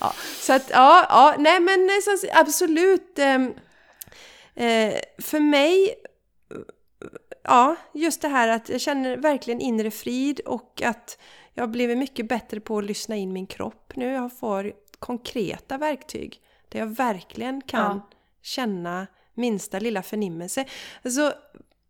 [0.00, 3.18] ja, så att ja, ja, nej men eh, så, absolut.
[3.18, 3.54] Ehm,
[4.54, 5.94] eh, för mig
[7.44, 11.18] ja, just det här att jag känner verkligen inre frid och att
[11.56, 14.12] jag har blivit mycket bättre på att lyssna in min kropp nu.
[14.12, 18.18] Jag får konkreta verktyg där jag verkligen kan ja.
[18.42, 20.64] känna minsta lilla förnimmelse.
[21.02, 21.32] Alltså,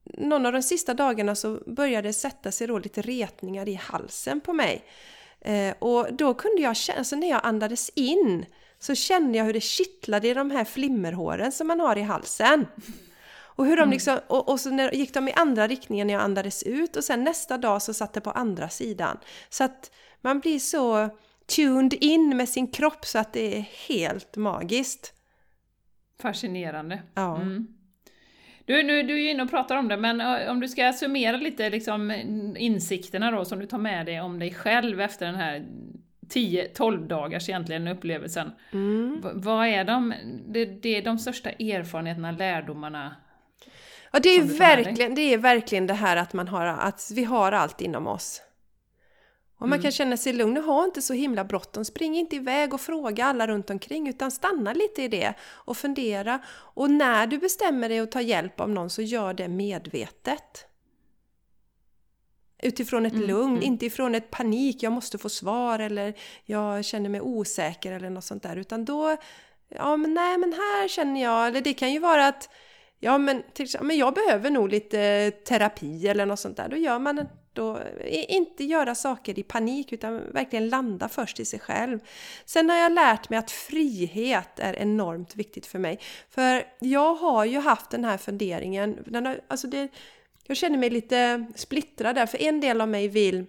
[0.05, 4.41] någon av de sista dagarna så började det sätta sig då lite retningar i halsen
[4.41, 4.85] på mig.
[5.41, 8.47] Eh, och då kunde jag känna, alltså när jag andades in
[8.79, 12.67] så kände jag hur det kittlade i de här flimmerhåren som man har i halsen.
[13.57, 13.93] Och, hur de mm.
[13.93, 17.05] liksom, och, och så när, gick de i andra riktningen när jag andades ut och
[17.05, 19.19] sen nästa dag så satt det på andra sidan.
[19.49, 19.91] Så att
[20.21, 21.09] man blir så
[21.57, 25.13] tuned in med sin kropp så att det är helt magiskt.
[26.23, 27.03] Fascinerande.
[27.15, 27.37] Ja.
[27.37, 27.67] Mm.
[28.65, 31.37] Du, nu, du är ju inne och pratar om det, men om du ska summera
[31.37, 32.11] lite liksom,
[32.57, 35.67] insikterna då som du tar med dig om dig själv efter den här
[36.29, 38.51] 10-12 dagars egentligen upplevelsen.
[38.73, 39.21] Mm.
[39.35, 40.15] Vad är de,
[40.49, 43.17] det, det är de största erfarenheterna, lärdomarna
[44.13, 47.53] Ja, det är, verkligen, det är verkligen det här att, man har, att vi har
[47.53, 48.43] allt inom oss.
[49.59, 49.83] Och man mm.
[49.83, 53.47] kan känna sig lugn, ha inte så himla bråttom, spring inte iväg och fråga alla
[53.47, 56.41] runt omkring utan stanna lite i det och fundera.
[56.49, 60.67] Och när du bestämmer dig att ta hjälp av någon så gör det medvetet.
[62.63, 63.63] Utifrån ett mm, lugn, mm.
[63.63, 68.25] inte ifrån ett panik, jag måste få svar eller jag känner mig osäker eller något
[68.25, 68.57] sånt där.
[68.57, 69.17] Utan då,
[69.69, 72.49] ja men nej men här känner jag, eller det kan ju vara att
[73.01, 76.69] ja men, till, men jag behöver nog lite eh, terapi eller något sånt där.
[76.69, 77.81] Då gör man då,
[78.29, 81.99] inte göra saker i panik utan verkligen landa först i sig själv.
[82.45, 86.01] Sen har jag lärt mig att frihet är enormt viktigt för mig.
[86.31, 89.89] För jag har ju haft den här funderingen, den har, alltså det,
[90.47, 93.47] jag känner mig lite splittrad där, för en del av mig vill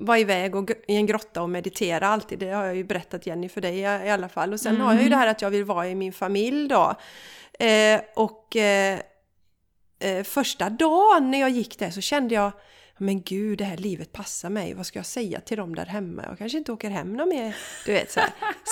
[0.00, 2.38] vara iväg och, i en grotta och meditera alltid.
[2.38, 4.52] Det har jag ju berättat Jenny för dig i, i alla fall.
[4.52, 4.86] Och sen mm.
[4.86, 6.94] har jag ju det här att jag vill vara i min familj då.
[7.58, 9.00] Eh, och eh,
[10.00, 12.52] eh, första dagen när jag gick där så kände jag
[13.02, 14.74] men gud, det här livet passar mig.
[14.74, 16.24] Vad ska jag säga till dem där hemma?
[16.28, 17.56] Jag kanske inte åker hem någon mer.
[17.86, 18.20] Du vet så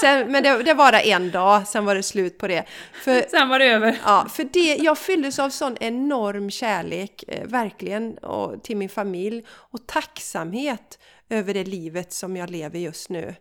[0.01, 2.64] sen, Men det, det var en dag, sen var det slut på det.
[2.93, 3.99] För, sen var det över.
[4.05, 9.45] Ja, för det, jag fylldes av sån enorm kärlek, eh, verkligen, och, till min familj.
[9.49, 10.99] Och tacksamhet
[11.29, 13.35] över det livet som jag lever just nu.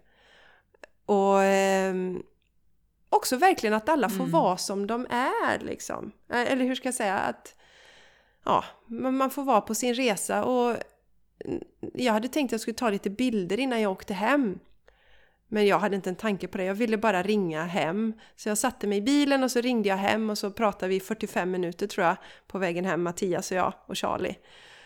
[1.06, 1.44] Och...
[1.44, 1.96] Eh,
[3.10, 4.32] också verkligen att alla får mm.
[4.32, 6.12] vara som de är liksom.
[6.30, 7.18] Eh, eller hur ska jag säga?
[7.18, 7.56] Att
[8.46, 10.78] ja, man får vara på sin resa och
[11.94, 14.60] jag hade tänkt att jag skulle ta lite bilder innan jag åkte hem.
[15.48, 18.14] Men jag hade inte en tanke på det, jag ville bara ringa hem.
[18.36, 21.00] Så jag satte mig i bilen och så ringde jag hem och så pratade vi
[21.00, 22.18] 45 minuter tror jag
[22.48, 24.36] på vägen hem, Mattias och jag och Charlie.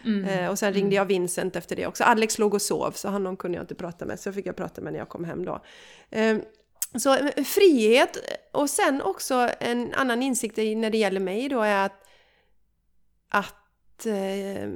[0.05, 0.23] Mm.
[0.25, 0.95] Eh, och sen ringde mm.
[0.95, 2.03] jag Vincent efter det också.
[2.03, 4.81] Alex låg och sov så honom kunde jag inte prata med så fick jag prata
[4.81, 5.61] med när jag kom hem då.
[6.09, 6.37] Eh,
[6.99, 8.17] så frihet
[8.51, 12.07] och sen också en annan insikt när det gäller mig då är att,
[13.29, 14.69] att eh,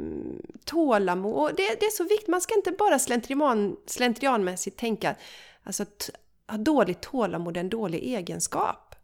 [0.65, 5.15] tålamod, det, det är så viktigt, man ska inte bara slentrian, slentrianmässigt tänka
[5.63, 6.09] alltså att
[6.47, 8.95] ha dåligt tålamod är en dålig egenskap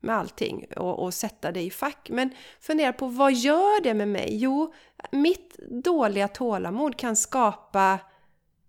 [0.00, 2.10] med allting och, och sätta det i fack.
[2.10, 4.28] Men fundera på vad gör det med mig?
[4.36, 4.74] Jo,
[5.10, 7.98] mitt dåliga tålamod kan skapa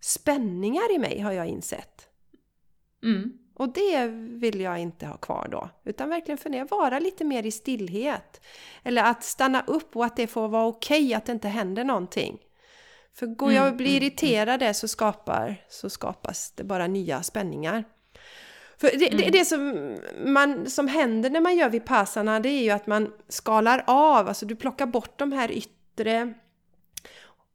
[0.01, 2.07] spänningar i mig har jag insett.
[3.03, 3.34] Mm.
[3.55, 5.69] Och det vill jag inte ha kvar då.
[5.86, 8.41] Utan verkligen fundera, vara lite mer i stillhet.
[8.84, 11.84] Eller att stanna upp och att det får vara okej okay, att det inte händer
[11.84, 12.38] någonting.
[13.13, 14.73] För går jag och blir mm, mm, irriterad mm.
[14.73, 17.84] så, skapar, så skapas det bara nya spänningar.
[18.77, 19.17] För det, mm.
[19.17, 23.13] det, det, som, man, som händer när man gör vipassana det är ju att man
[23.30, 25.78] skalar av, alltså du plockar bort de här yttre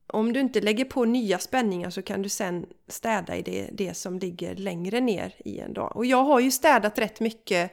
[0.07, 3.95] om du inte lägger på nya spänningar så kan du sen städa i det, det
[3.95, 5.97] som ligger längre ner i en dag.
[5.97, 7.73] Och jag har ju städat rätt mycket.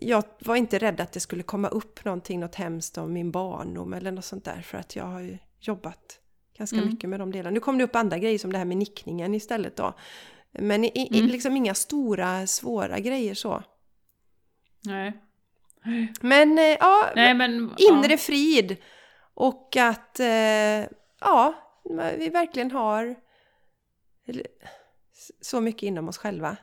[0.00, 3.92] Jag var inte rädd att det skulle komma upp någonting, något hemskt om min barndom
[3.92, 6.18] eller något sånt där för att jag har ju jobbat
[6.58, 6.88] ganska mm.
[6.88, 7.54] mycket med de delarna.
[7.54, 9.94] Nu kom det upp andra grejer som det här med nickningen istället då.
[10.52, 11.26] Men i, mm.
[11.26, 13.62] liksom inga stora svåra grejer så.
[14.84, 15.12] Nej.
[16.20, 18.18] Men eh, ja, Nej, men, inre ja.
[18.18, 18.76] frid.
[19.42, 20.26] Och att eh,
[21.20, 21.54] ja,
[22.18, 23.14] vi verkligen har
[25.40, 26.56] så mycket inom oss själva.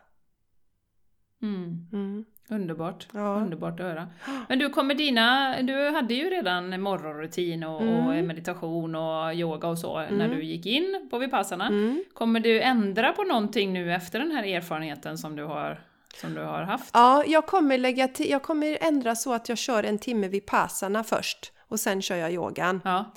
[1.41, 1.87] Mm.
[1.93, 2.25] Mm.
[2.49, 3.35] Underbart, Ja.
[3.35, 4.07] underbart att höra.
[4.49, 7.81] Men du, kommer dina, du hade ju redan morgonrutin och, och
[8.13, 8.27] Mm.
[8.27, 10.31] meditation och yoga och så när Mm.
[10.31, 11.67] du gick in på Vipassana.
[11.67, 12.03] Mm.
[12.13, 15.81] Kommer du ändra på någonting nu efter den här erfarenheten som du har,
[16.21, 16.89] som du har haft?
[16.93, 21.03] Ja, jag kommer, lägga jag kommer ändra så att jag kör en timme vid passarna
[21.03, 22.81] först och sen kör jag yogan.
[22.83, 23.13] Ja.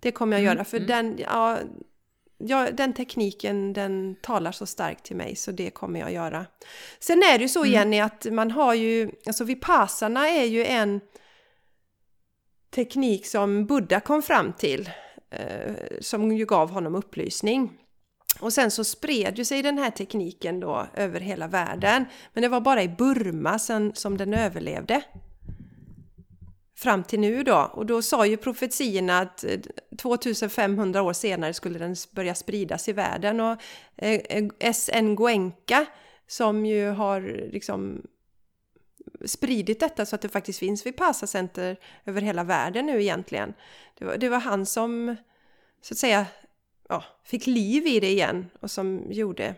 [0.00, 0.88] Det kommer jag Mm, göra för mm.
[0.88, 1.58] den, ja,
[2.38, 6.46] ja, den tekniken den talar så starkt till mig så det kommer jag göra.
[6.98, 7.72] Sen är det ju så Mm.
[7.72, 11.00] Jenny att man har ju, alltså vipassana är ju en
[12.74, 14.90] teknik som Buddha kom fram till
[15.30, 17.72] eh, som ju gav honom upplysning.
[18.40, 22.04] Och sen så spred ju sig den här tekniken då över hela världen.
[22.32, 25.02] Men det var bara i Burma sen, som den överlevde.
[26.78, 27.70] Fram till nu då.
[27.72, 29.60] Och då sa ju profetiorna att eh,
[29.98, 33.40] 2500 år senare skulle den börja spridas i världen.
[33.40, 33.62] Och
[33.96, 34.20] eh,
[34.60, 35.86] eh, SN Goenka
[36.26, 37.20] som ju har
[37.52, 38.02] liksom
[39.24, 43.54] spridit detta så att det faktiskt finns Vipassana Center över hela världen nu egentligen.
[43.98, 45.16] Det var, det var han som
[45.80, 46.26] så att säga
[46.88, 49.54] ja, fick liv i det igen och som gjorde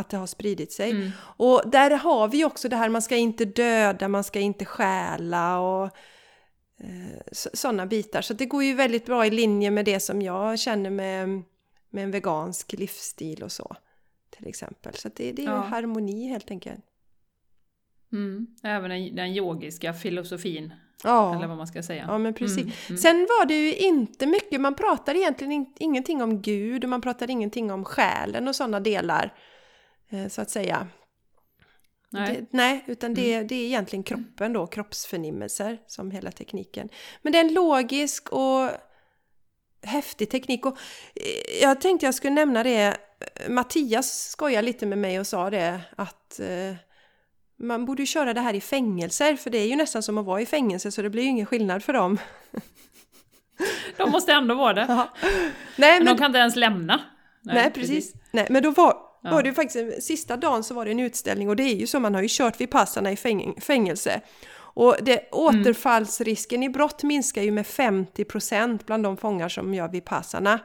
[0.00, 0.90] att det har spridit sig.
[0.90, 1.10] Mm.
[1.20, 5.60] Och där har vi också det här, man ska inte döda, man ska inte stjäla
[5.60, 5.84] och
[6.80, 8.22] eh, sådana bitar.
[8.22, 11.28] Så det går ju väldigt bra i linje med det som jag känner med,
[11.90, 13.76] med en vegansk livsstil och så.
[14.30, 14.94] Till exempel.
[14.94, 15.60] Så det, det är ju Ja.
[15.60, 16.84] harmoni helt enkelt.
[18.12, 18.46] Mm.
[18.62, 20.72] Även den, den yogiska filosofin,
[21.04, 21.34] Ja.
[21.36, 22.04] eller vad man ska säga.
[22.08, 22.58] Ja men precis.
[22.62, 22.98] Mm, mm.
[22.98, 27.00] Sen var det ju inte mycket, man pratar egentligen in, ingenting om Gud och man
[27.00, 29.34] pratar ingenting om själen och sådana delar.
[30.10, 30.86] Eh, så att säga.
[32.10, 32.30] Nej.
[32.30, 32.34] Mm.
[32.40, 36.88] Det, nej, utan det, det är egentligen kroppen då, kroppsförnimmelser som hela tekniken.
[37.22, 38.70] Men det är en logisk och
[39.82, 40.66] häftig teknik.
[40.66, 40.78] Och
[41.14, 42.96] eh, jag tänkte jag skulle nämna det,
[43.48, 46.74] Mattias skojade lite med mig och sa det att eh,
[47.58, 50.26] man borde ju köra det här i fängelser för det är ju nästan som att
[50.26, 52.18] vara i fängelse så det blir ju ingen skillnad för dem.
[53.96, 54.86] De måste ändå vara det.
[54.86, 55.06] Nej,
[55.76, 57.00] Men, men, de kan inte ens lämna.
[57.42, 58.14] nej, precis.
[58.30, 59.30] Nej, men då var, Ja.
[59.30, 62.00] var det faktiskt, sista dagen så var det en utställning och det är ju så,
[62.00, 64.20] man har ju kört vid passarna i fäng, fängelse.
[64.72, 70.04] Och det, återfallsrisken i brott minskar ju med 50% bland de fångar som gör vid
[70.04, 70.60] passarna.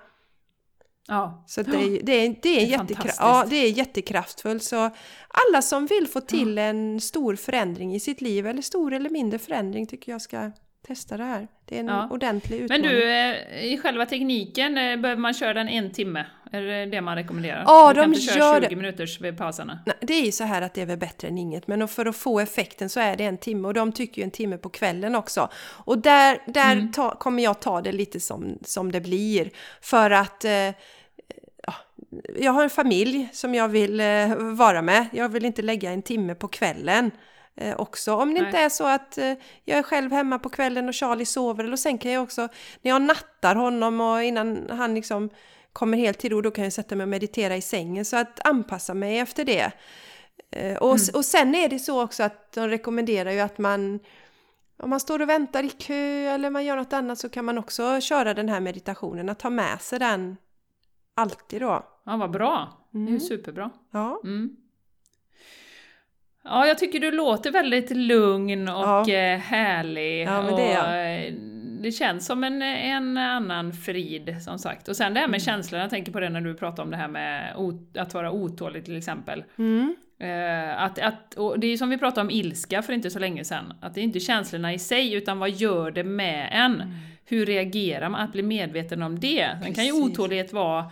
[1.08, 1.44] Ja.
[1.48, 4.64] Så det är, det är, det är, Det är jättekra- ja, det är jättekraftfullt.
[4.64, 4.90] Så
[5.30, 9.40] alla som vill få till en stor förändring i sitt liv, eller stor eller mindre
[9.40, 10.52] förändring, tycker jag ska
[10.88, 11.48] testa det här.
[11.66, 12.08] Det är en Ja.
[12.12, 12.90] ordentlig Men utmaning.
[12.90, 16.26] du, eh, i själva tekniken, eh, behöver man köra den en timme?
[16.52, 17.64] Är det det man rekommenderar?
[17.68, 18.76] Ja, du kan de inte köra gör 20 det.
[18.76, 19.80] minuters vid pauserna.
[19.86, 22.06] Nej, det är ju så här att det är väl bättre än inget, men för
[22.06, 24.70] att få effekten så är det en timme och de tycker ju en timme på
[24.70, 25.50] kvällen också.
[25.86, 26.92] Och där, där Mm.
[26.92, 29.50] ta, kommer jag ta det lite som, som det blir.
[29.82, 31.74] För att eh, ja,
[32.40, 35.06] jag har en familj som jag vill eh, vara med.
[35.12, 37.12] Jag vill inte lägga en timme på kvällen.
[37.58, 38.14] Eh, också.
[38.16, 38.46] Om det Nej.
[38.50, 39.34] inte är så att eh,
[39.64, 41.64] jag är själv hemma på kvällen och Charlie sover.
[41.64, 42.42] Eller sen kan jag också,
[42.82, 45.30] när jag nattar honom och innan han liksom
[45.74, 48.06] kommer helt till ro, då kan jag sätta mig och meditera i sängen.
[48.06, 49.72] Så att anpassa mig efter det.
[50.52, 54.00] Eh, och, och sen är det så också att de rekommenderar ju att man
[54.78, 55.94] om man står och väntar i kö
[56.34, 59.50] eller man gör något annat så kan man också köra den här meditationen, att ta
[59.50, 60.38] med sig den
[61.16, 61.86] alltid då.
[62.06, 62.70] Ja, vad bra.
[62.92, 63.20] Det är ju Mm.
[63.20, 63.72] superbra.
[63.92, 64.56] Ja, Mm.
[66.46, 69.10] Ja, jag tycker du låter väldigt lugn och Ja.
[69.10, 70.22] eh, härlig.
[70.28, 70.96] Ja, men det är och,
[71.28, 71.34] eh,
[71.82, 74.88] det känns som en, en annan frid, som sagt.
[74.88, 75.32] Och sen det här Mm.
[75.32, 77.54] med känslorna, jag tänker på det när du pratar om det här med
[77.98, 79.44] att vara otålig till exempel.
[79.58, 79.96] mm.
[80.20, 83.74] Eh, att, att, det är som vi pratade om ilska för inte så länge sedan,
[83.82, 86.74] att det är inte känslorna i sig, utan vad gör det med en?
[86.76, 86.88] Mm.
[87.26, 88.22] Hur reagerar man?
[88.22, 89.50] Att bli medveten om det.
[89.64, 90.86] Sen kan ju otålighet vara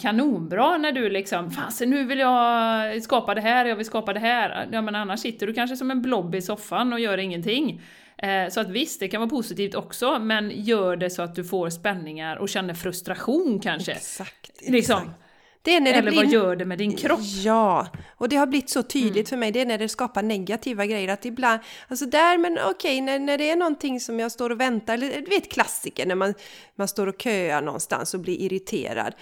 [0.00, 4.20] kanonbra när du liksom fasen nu vill jag skapa det här, jag vill skapa det
[4.20, 4.68] här.
[4.72, 7.80] Ja men annars sitter du kanske som en blob i soffan och gör ingenting.
[8.18, 11.44] Eh, Så att visst, det kan vara positivt också, men gör det så att du
[11.44, 13.92] får spänningar och känner frustration kanske.
[13.92, 14.50] exakt.
[14.60, 14.74] Liksom.
[14.98, 15.20] exakt.
[15.62, 16.22] Det är när det Eller blir...
[16.22, 17.20] vad gör det med din kropp?
[17.44, 19.26] Ja, och det har blivit så tydligt Mm.
[19.26, 21.08] för mig, det är när det skapar negativa grejer.
[21.12, 24.60] Att ibland, alltså där, men okej, när, när det är någonting som jag står och
[24.60, 26.34] väntar, eller du vet klassiker när man,
[26.74, 29.14] man står och köar någonstans och blir irriterad.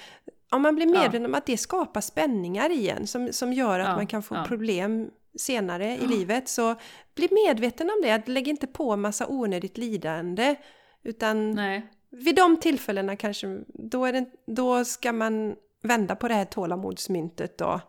[0.52, 3.96] Om man blir medveten om att det skapar spänningar igen som, som gör att Ja,
[3.96, 4.44] man kan få ja.
[4.44, 6.74] problem senare i livet, så
[7.14, 8.10] bli medveten om det.
[8.12, 10.56] Att Lägg inte på massa onödigt lidande,
[11.02, 11.90] utan Nej.
[12.10, 17.60] vid de tillfällena kanske, då, är det, då ska man vända på det här tålamodsmyntet
[17.60, 17.80] och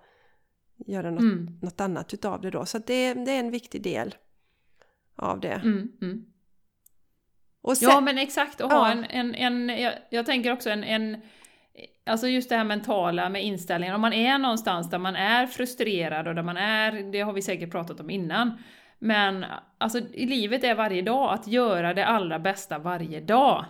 [0.88, 1.59] göra något, Mm.
[1.61, 2.66] något annat utav det då.
[2.66, 4.16] Så det, det är en viktig del
[5.16, 5.61] av det.
[5.64, 6.26] Mm, mm.
[7.76, 8.76] Sen, Ja men exakt, och Ja.
[8.76, 11.18] ha en, en, en jag, jag tänker också en, en,
[12.06, 16.28] Alltså just det här mentala med inställningen, om man är någonstans där man är frustrerad
[16.28, 18.58] och där man är, det har vi säkert pratat om innan,
[18.99, 19.45] men
[19.78, 23.66] alltså i livet är varje dag att göra det allra bästa varje dag.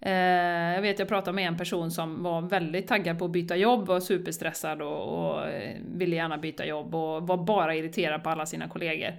[0.00, 3.56] Eh, jag vet, jag pratade med en person som var väldigt taggad på att byta
[3.56, 8.30] jobb, var superstressad och, och eh, ville gärna byta jobb och var bara irriterad på
[8.30, 9.12] alla sina kollegor.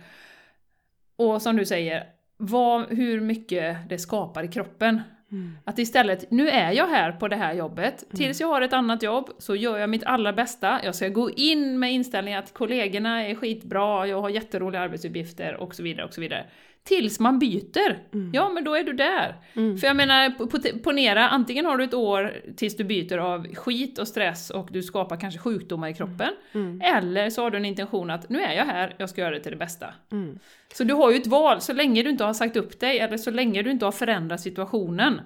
[1.15, 2.03] Och som du säger,
[2.37, 5.01] vad, hur mycket det skapar i kroppen.
[5.33, 5.57] Mm.
[5.65, 8.17] Att istället, nu är jag här på det här jobbet, mm.
[8.17, 10.79] tills jag har ett annat jobb så gör jag mitt allra bästa.
[10.83, 15.75] Jag ska gå in med inställningen att kollegorna är skitbra, jag har jätteroliga arbetsuppgifter och
[15.75, 16.45] så vidare och så vidare.
[16.83, 17.99] Tills man byter.
[18.13, 18.31] Mm.
[18.33, 19.35] Ja, men då är du där.
[19.53, 19.77] Mm.
[19.77, 24.07] För jag menar, ponera, antingen har du ett år tills du byter av skit och
[24.07, 26.29] stress och du skapar kanske sjukdomar i kroppen.
[26.53, 26.81] Mm.
[26.81, 29.39] Eller så har du en intention att nu är jag här, jag ska göra det
[29.39, 29.93] till det bästa.
[30.11, 30.39] Mm.
[30.73, 33.17] Så du har ju ett val, så länge du inte har sagt upp dig, eller
[33.17, 35.21] så länge du inte har förändrat situationen.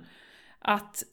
[0.59, 1.03] Att,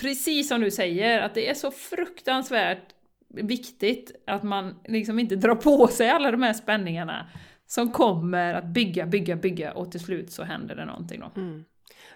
[0.00, 2.94] precis som du säger, att det är så fruktansvärt
[3.28, 7.26] viktigt att man liksom inte drar på sig alla de här spänningarna
[7.74, 11.40] som kommer att bygga, bygga, bygga och till slut så händer det någonting då.
[11.40, 11.64] Mm.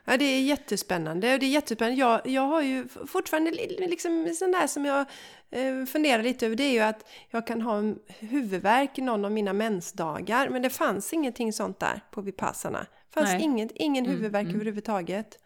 [0.05, 1.35] Ja, det är jättespännande.
[1.35, 2.01] Och det är jättespännande.
[2.01, 5.07] Jag, jag har ju fortfarande liksom sån där som jag
[5.51, 6.57] eh, funderar lite över.
[6.57, 10.49] Det är ju att jag kan ha en huvudvärk någon av mina mensdagar.
[10.49, 12.79] Men det fanns ingenting sånt där på Vipassana.
[12.79, 14.55] Det fanns inget, ingen mm, huvudvärk mm.
[14.55, 15.39] överhuvudtaget.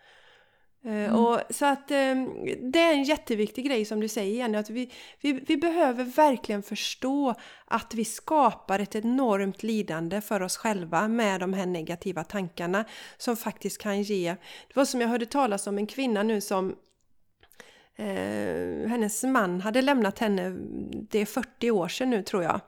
[0.85, 1.15] Eh, mm.
[1.15, 2.29] Och, så att ehm,
[2.73, 6.63] det är en jätteviktig grej som du säger Jenny, att vi, vi, vi behöver verkligen
[6.63, 12.85] förstå att vi skapar ett enormt lidande för oss själva med de här negativa tankarna
[13.17, 14.37] som faktiskt kan ge...
[14.69, 16.77] Det var som jag hörde talas om en kvinna nu som
[17.97, 20.51] eh, hennes man hade lämnat henne,
[21.11, 22.61] det är 40 år sedan nu tror jag.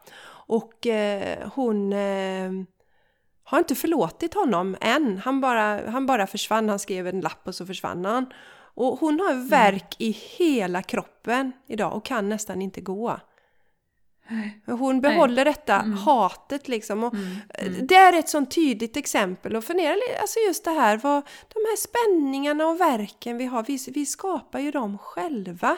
[0.46, 2.50] Och eh, hon eh,
[3.44, 5.18] har inte förlåtit honom än.
[5.18, 8.26] Han bara, han bara försvann, han skrev en lapp och så försvann han.
[8.74, 9.48] Och hon har mm.
[9.48, 10.10] värk mm.
[10.10, 13.20] i hela kroppen idag och kan nästan inte gå.
[14.66, 15.54] Hon behåller Nej.
[15.54, 15.98] detta mm.
[15.98, 17.04] hatet liksom.
[17.04, 17.36] Och mm.
[17.48, 17.86] Mm.
[17.86, 19.56] Det är ett sånt tydligt exempel.
[19.56, 21.22] Och fundera alltså just det här, vad,
[21.54, 25.76] de här spänningarna och verken vi har, vi, vi skapar ju dem själva.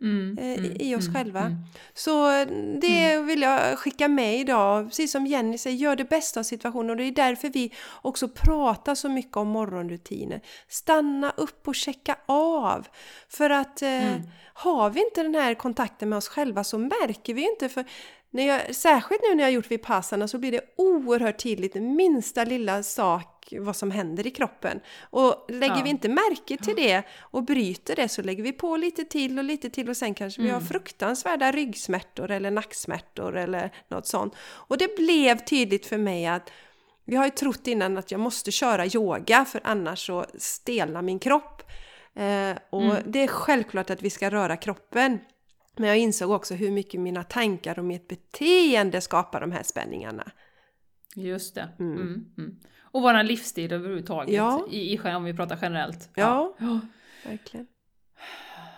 [0.00, 1.40] Mm, eh, mm, i oss mm, själva.
[1.40, 1.56] Mm.
[1.94, 2.28] Så
[2.80, 3.26] det mm.
[3.26, 4.88] vill jag skicka med idag.
[4.88, 6.90] Precis som Jenny säger, gör det bästa av situationen.
[6.90, 7.72] Och det är därför vi
[8.02, 10.40] också pratar så mycket om morgonrutiner.
[10.68, 12.86] Stanna upp och checka av.
[13.28, 14.16] För att eh,
[14.54, 17.68] har vi inte den här kontakten med oss själva så märker vi inte.
[17.68, 17.84] För
[18.34, 22.44] när jag, särskilt nu när jag har gjort Vipassana så blir det oerhört tydligt, minsta
[22.44, 24.80] lilla sak vad som händer i kroppen.
[25.00, 25.82] Och lägger ja.
[25.84, 29.44] vi inte märke till det och bryter det så lägger vi på lite till och
[29.44, 30.46] lite till och sen kanske mm.
[30.46, 30.68] vi har mm.
[30.68, 34.34] fruktansvärda ryggsmärtor eller nacksmärtor eller något sånt.
[34.40, 36.50] Och det blev tydligt för mig att
[37.04, 41.18] vi har ju trott innan att jag måste köra yoga för annars så stelnar min
[41.18, 41.62] kropp.
[42.14, 43.02] Eh, och mm.
[43.06, 45.18] det är självklart att vi ska röra kroppen.
[45.76, 50.24] Men jag insåg också hur mycket mina tankar och mitt beteende skapar de här spänningarna.
[51.16, 51.68] Just det.
[51.78, 51.92] Mm.
[51.92, 52.56] Mm, mm.
[52.80, 54.66] Och våran livsstil överhuvudtaget, ja.
[54.70, 56.10] i, i, om vi pratar generellt.
[56.14, 56.80] Ja, ja.
[57.24, 57.66] verkligen.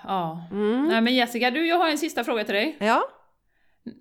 [0.04, 0.48] Ja.
[0.50, 0.88] Mm.
[0.88, 2.76] Nej men Jessica, du, jag har en sista fråga till dig.
[2.80, 3.02] Ja.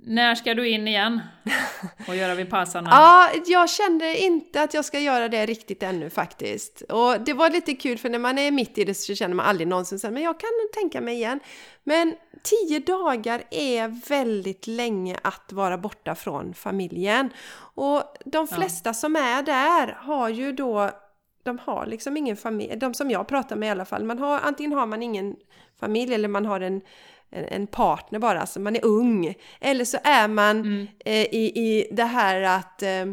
[0.03, 1.21] När ska du in igen
[2.07, 2.89] och göra Vipassana?
[2.91, 6.81] ja, jag kände inte att jag ska göra det riktigt ännu faktiskt.
[6.81, 9.45] Och det var lite kul för när man är mitt i det så känner man
[9.45, 11.39] aldrig någonsin så men jag kan tänka mig igen.
[11.83, 17.29] Men tio dagar är väldigt länge att vara borta från familjen.
[17.57, 18.93] Och de flesta ja.
[18.93, 20.91] som är där har ju då
[21.43, 24.39] de har liksom ingen familj, de som jag pratar med i alla fall, man har,
[24.39, 25.35] antingen har man ingen
[25.79, 26.81] familj eller man har en
[27.35, 29.35] en partner bara, alltså man är ung.
[29.61, 30.87] Eller så är man mm.
[31.05, 33.05] eh, i, i det här att eh,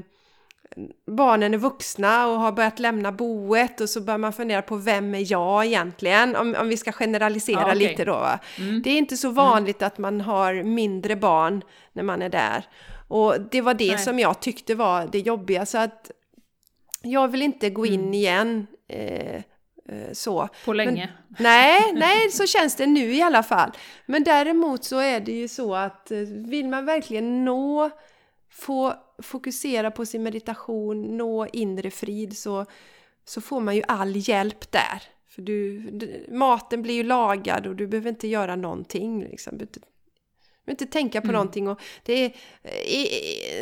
[1.07, 5.15] barnen är vuxna och har börjat lämna boet och så börjar man fundera på vem
[5.15, 6.37] är jag egentligen?
[6.37, 7.79] Om, om vi ska generalisera ah, okay.
[7.79, 8.29] lite då.
[8.59, 8.83] Mm.
[8.83, 9.87] Det är inte så vanligt mm.
[9.87, 11.63] att man har mindre barn
[11.93, 12.65] när man är där.
[13.09, 13.99] Och det var det Nej.
[13.99, 15.67] som jag tyckte var det jobbiga.
[15.67, 16.11] Så att
[17.03, 18.15] jag vill inte gå in mm.
[18.15, 18.67] igen.
[18.89, 19.43] Eh,
[20.13, 20.49] så.
[20.65, 21.13] På länge?
[21.29, 23.71] Men, nej, nej, så känns det nu i alla fall.
[24.07, 27.91] Men däremot så är det ju så att eh, vill man verkligen nå,
[28.51, 32.67] få fokusera på sin meditation, nå inre frid så,
[33.25, 35.03] så får man ju all hjälp där.
[35.29, 39.25] För du, du maten blir ju lagad och du behöver inte göra någonting.
[39.25, 39.59] Liksom.
[39.59, 39.83] Du behöver
[40.67, 41.35] inte tänka på mm.
[41.35, 41.69] någonting.
[41.69, 42.33] Och det, är,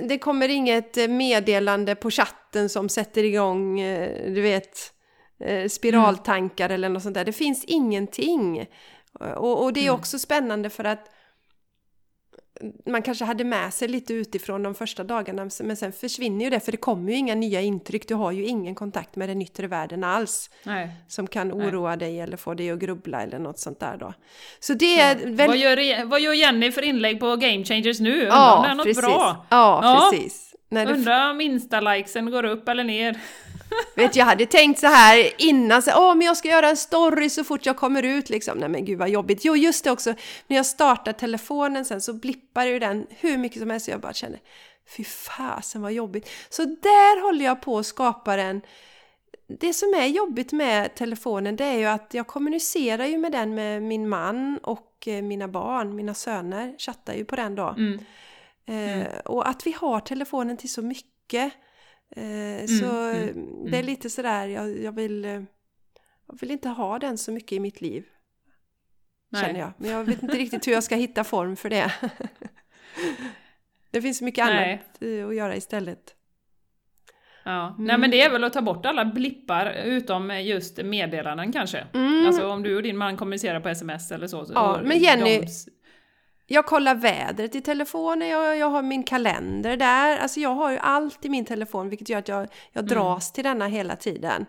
[0.08, 4.92] det kommer inget meddelande på chatten som sätter igång, eh, du vet,
[5.40, 6.74] Eh, spiraltankar mm.
[6.74, 7.24] eller något sånt där.
[7.24, 8.66] Det finns ingenting.
[9.36, 9.94] Och, och det är mm.
[9.94, 11.10] också spännande för att
[12.86, 16.60] man kanske hade med sig lite utifrån de första dagarna men sen försvinner ju det
[16.60, 18.08] för det kommer ju inga nya intryck.
[18.08, 20.50] Du har ju ingen kontakt med den yttre världen alls.
[20.62, 20.90] Nej.
[21.08, 21.98] Som kan oroa Nej.
[21.98, 24.14] dig eller få dig att grubbla eller något sånt där då.
[24.60, 25.26] Så det är ja.
[25.26, 25.48] väl...
[25.48, 28.20] vad, gör, vad gör Jenny för inlägg på Game Changers nu?
[28.20, 29.04] Undrar ja, något precis.
[29.04, 29.46] bra?
[29.50, 30.49] Ja, ja, precis.
[30.72, 33.18] När Undrar om insta-likesen går upp eller ner?
[33.96, 37.30] Vet, jag hade tänkt så här innan, så, Åh, men jag ska göra en story
[37.30, 38.58] så fort jag kommer ut liksom.
[38.58, 39.44] Nej men gud vad jobbigt.
[39.44, 40.14] Jo, just det också,
[40.46, 43.86] när jag startar telefonen sen så blippar ju den hur mycket som helst.
[43.86, 44.38] Så jag bara känner,
[44.96, 46.30] fy fasen vad jobbigt.
[46.48, 48.60] Så där håller jag på att skapa en
[49.58, 53.54] det som är jobbigt med telefonen det är ju att jag kommunicerar ju med den
[53.54, 57.74] med min man och eh, mina barn, mina söner chattar ju på den då.
[57.78, 57.98] Mm.
[58.70, 59.00] Mm.
[59.00, 61.52] Eh, och att vi har telefonen till så mycket.
[62.16, 63.86] Eh, mm, så mm, det är mm.
[63.86, 65.42] lite sådär, jag, jag, vill, eh,
[66.26, 68.04] jag vill inte ha den så mycket i mitt liv.
[69.28, 69.44] Nej.
[69.44, 69.72] Känner jag.
[69.76, 71.92] Men jag vet inte riktigt hur jag ska hitta form för det.
[73.90, 74.72] det finns så mycket Nej.
[74.72, 76.14] annat eh, att göra istället.
[77.44, 77.68] Ja.
[77.68, 77.84] Mm.
[77.84, 81.86] Nej men det är väl att ta bort alla blippar utom just meddelanden kanske.
[81.94, 82.26] Mm.
[82.26, 84.46] Alltså om du och din man kommunicerar på sms eller så.
[84.54, 85.46] Ja, men Jenny, de...
[86.52, 90.18] Jag kollar vädret i telefonen, jag, jag har min kalender där.
[90.18, 92.94] Alltså jag har ju allt i min telefon vilket gör att jag, jag mm.
[92.94, 93.34] dras mm.
[93.34, 94.46] till denna hela tiden.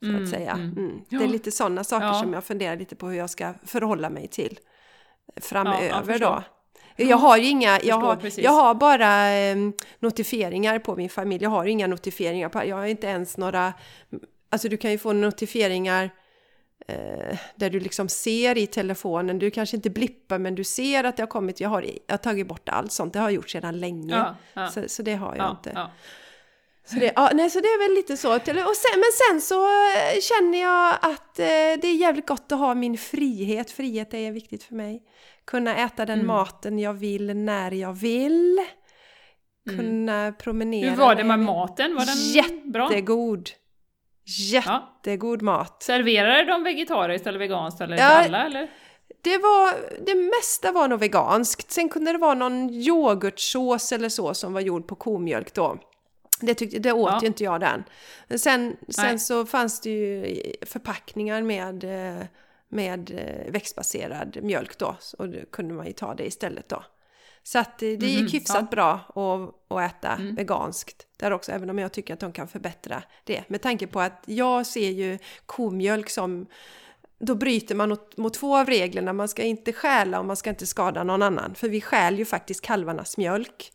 [0.00, 0.52] Så mm, att säga.
[0.52, 0.72] Mm.
[0.76, 1.04] mm.
[1.08, 2.14] Det är lite sådana saker ja.
[2.14, 4.58] som jag funderar lite på hur jag ska förhålla mig till
[5.40, 6.42] framöver ja,
[6.96, 7.04] då.
[7.04, 9.56] Jag har ju inga, jag har, jag har bara eh,
[9.98, 11.42] notifieringar på min familj.
[11.42, 13.72] Jag har inga notifieringar på, jag har inte ens några,
[14.50, 16.10] alltså du kan ju få notifieringar
[16.88, 21.16] eh, där du liksom ser i telefonen, du kanske inte blippar men du ser att
[21.16, 23.50] det har kommit, jag har, jag har tagit bort allt sånt, det har jag gjort
[23.50, 24.14] sedan länge.
[24.16, 24.68] Ja, ja.
[24.68, 25.88] Så, så, det har jag ja, inte.
[26.86, 28.36] Så det, ja, nej, så det är väl lite så.
[28.36, 32.58] Och sen, men sen så eh, känner jag att eh, det är jävligt gott att
[32.58, 33.70] ha min frihet.
[33.70, 35.02] Frihet är viktigt för mig.
[35.44, 36.26] Kunna äta den mm.
[36.26, 38.58] maten jag vill när jag vill.
[39.68, 39.78] Mm.
[39.78, 40.34] Kunna mm.
[40.34, 40.90] promenera.
[40.90, 41.94] Hur var det med maten?
[41.94, 42.90] Var den bra?
[42.90, 43.50] Jättegod!
[44.26, 45.44] Jättegod ja.
[45.44, 45.82] mat.
[45.82, 48.70] Serverade de vegetariskt eller veganskt eller ja, alla eller?
[49.22, 49.74] Det, var,
[50.06, 51.70] det mesta var nog veganskt.
[51.70, 55.78] Sen kunde det vara någon yoghurtsås eller så som var gjord på komjölk då.
[56.40, 57.18] Det, tyckte, det åt ja.
[57.20, 57.84] ju inte jag den.
[58.38, 61.84] Sen, sen så fanns det ju förpackningar med,
[62.68, 64.96] med växtbaserad mjölk då.
[65.18, 66.82] Och då kunde man ju ta det istället då.
[67.46, 68.68] Så att det, gick mm, hyfsat ja.
[68.70, 70.34] bra att, att äta mm.
[70.34, 73.48] veganskt där också, även om jag tycker att de kan förbättra det.
[73.48, 76.46] Med tanke på att jag ser ju komjölk som
[77.18, 79.12] då bryter man mot, mot två av reglerna.
[79.12, 81.54] Man ska inte stjäla och man ska inte skada någon annan.
[81.54, 83.72] För vi stjäl ju faktiskt kalvarnas mjölk.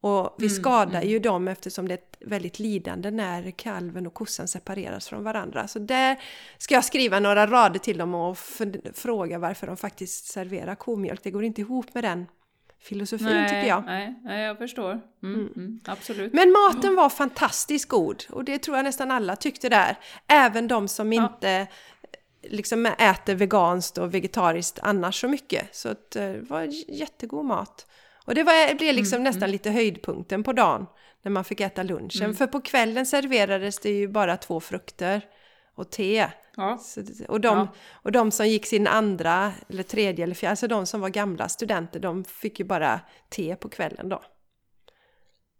[0.00, 1.08] Och vi mm, skadar mm.
[1.08, 5.68] ju dem eftersom det är ett väldigt lidande när kalven och kossan separeras från varandra.
[5.68, 6.22] Så där
[6.58, 8.38] ska jag skriva några rader till dem och
[8.94, 11.20] fråga varför de faktiskt serverar komjölk.
[11.22, 12.26] Det går inte ihop med den
[12.84, 13.84] filosofin nej, tycker jag.
[13.86, 15.00] Nej, nej jag förstår.
[15.22, 15.52] Mm, mm.
[15.56, 16.32] Mm, absolut.
[16.32, 19.98] Men maten var fantastiskt god och det tror jag nästan alla tyckte där.
[20.26, 21.22] Även de som ja.
[21.32, 21.66] inte
[22.42, 25.76] liksom äter veganskt och vegetariskt annars så mycket.
[25.76, 27.86] Så eh, det var jättegod mat.
[28.26, 29.52] Och det var, blev liksom mm, nästan mm.
[29.52, 30.86] lite höjdpunkten på dagen
[31.22, 32.22] när man fick äta lunchen.
[32.22, 32.34] Mm.
[32.34, 35.22] För på kvällen serverades det ju bara två frukter
[35.74, 36.30] och te.
[36.56, 36.78] Ja.
[36.78, 37.68] Så, och, de, ja.
[37.92, 41.48] och de som gick sin andra eller tredje eller fjärde, alltså de som var gamla
[41.48, 44.22] studenter, de fick ju bara te på kvällen då.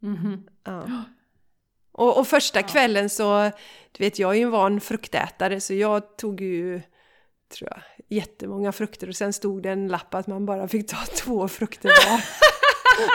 [0.03, 0.43] Mm -hmm.
[0.65, 1.05] ja.
[1.93, 3.51] och, och, första kvällen så,
[3.93, 6.83] du vet jag är ju en van fruktätare så jag tog ju,
[7.49, 10.97] tror jag, jättemånga frukter och sen stod det en lapp att man bara fick ta
[11.17, 12.21] två frukter var.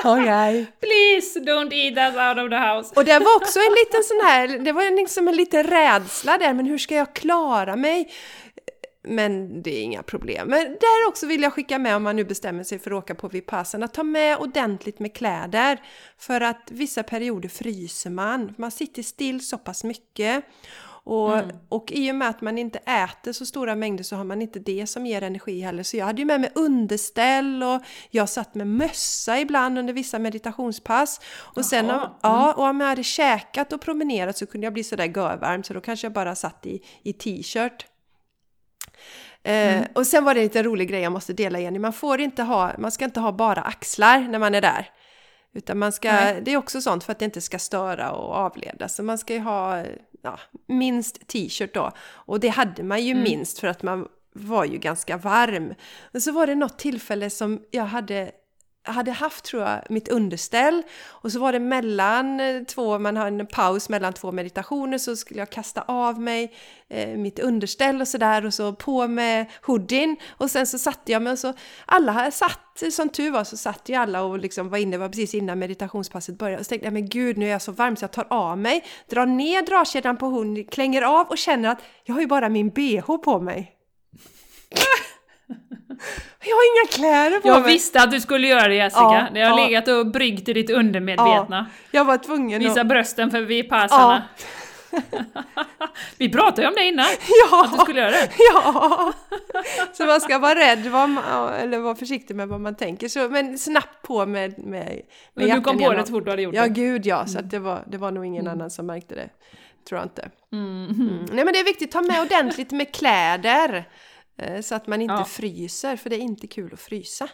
[0.03, 0.65] Okay.
[0.79, 2.93] Please don't eat us out of the house.
[2.95, 6.53] Och det var också en liten sån här, det var liksom en liten rädsla där,
[6.53, 8.09] men hur ska jag klara mig?
[9.03, 10.47] Men det är inga problem.
[10.47, 13.15] Men där också vill jag skicka med om man nu bestämmer sig för att åka
[13.15, 15.81] på Vipassana, ta med ordentligt med kläder.
[16.17, 20.45] För att vissa perioder fryser man, man sitter still så pass mycket.
[21.09, 21.55] Och, mm.
[21.69, 24.59] och i och med att man inte äter så stora mängder så har man inte
[24.59, 25.83] det som ger energi heller.
[25.83, 30.19] Så jag hade ju med mig underställ och jag satt med mössa ibland under vissa
[30.19, 31.21] meditationspass.
[31.55, 32.09] Och sen om, mm.
[32.21, 35.73] ja, och om jag hade käkat och promenerat så kunde jag bli sådär görvarm så
[35.73, 37.85] då kanske jag bara satt i, i t-shirt.
[39.43, 39.85] Eh, mm.
[39.95, 42.43] och sen var det en liten rolig grej jag måste dela Jenny, man får inte
[42.43, 44.89] ha, man ska inte ha bara axlar när man är där.
[45.53, 48.89] Utan man ska, det är också sånt för att det inte ska störa och avleda.
[48.89, 49.83] Så man ska ju ha
[50.21, 51.91] ja, minst t-shirt då.
[52.09, 53.23] Och det hade man ju mm.
[53.23, 55.73] minst för att man var ju ganska varm.
[56.11, 58.31] Men så var det något tillfälle som jag hade
[58.91, 60.83] hade haft, tror jag, mitt underställ.
[61.07, 65.15] Och så var det mellan eh, två, man har en paus mellan två meditationer, så
[65.15, 66.53] skulle jag kasta av mig
[66.89, 70.17] eh, mitt underställ och sådär och så på med hoodien.
[70.29, 71.53] Och sen så satte jag mig och så,
[71.85, 75.33] alla satt, som tur var så satt ju alla och liksom var inne, var precis
[75.35, 76.59] innan meditationspasset började.
[76.59, 78.57] Och så tänkte jag, men gud nu är jag så varm så jag tar av
[78.57, 82.49] mig, drar ner dragkedjan på hunden, klänger av och känner att jag har ju bara
[82.49, 83.75] min bh på mig.
[86.39, 87.73] Jag har inga kläder på Jag mig!
[87.73, 89.01] visste att du skulle göra det Jessica.
[89.01, 89.65] Ja, det har ja.
[89.65, 91.67] legat och bryggt i ditt undermedvetna.
[91.91, 92.87] Jag var tvungen Visa att...
[92.87, 94.23] brösten för vipassarna.
[96.17, 97.05] Vi pratade ju om det innan,
[97.51, 97.83] att du Ja!
[97.83, 98.29] skulle göra det.
[98.53, 99.13] Ja!
[99.93, 103.07] Så man ska vara rädd, vad man, eller vara försiktig med vad man tänker.
[103.07, 105.01] Så, men snabbt på med, med, med
[105.33, 106.69] Men du kom på det så fort du hade gjort Ja, det.
[106.69, 107.25] gud ja.
[107.25, 109.29] Så att det, var, det var nog ingen annan som märkte det.
[109.89, 110.29] Tror jag inte.
[110.51, 110.85] Mm.
[110.85, 111.25] Mm.
[111.31, 113.85] Nej men det är viktigt ta med ordentligt med kläder.
[114.39, 115.25] Eh, Så att man inte Ja.
[115.25, 117.29] fryser, för det är inte kul att frysa.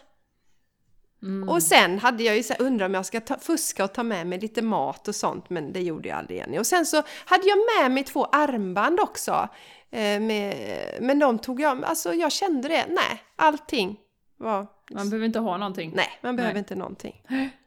[1.22, 1.48] Mm.
[1.48, 4.26] Och sen hade jag ju så undrat om jag ska ta, fuska och ta med
[4.26, 6.58] mig lite mat och sånt, men det gjorde jag aldrig igen.
[6.58, 9.48] Och sen så hade jag med mig två armband också.
[9.90, 10.54] Eh, med,
[11.00, 14.00] men de tog jag, alltså jag kände det, nej, allting
[14.36, 14.66] var...
[14.90, 15.92] Man behöver inte ha någonting.
[15.94, 16.58] Nej, man behöver Nej.
[16.58, 17.22] inte någonting.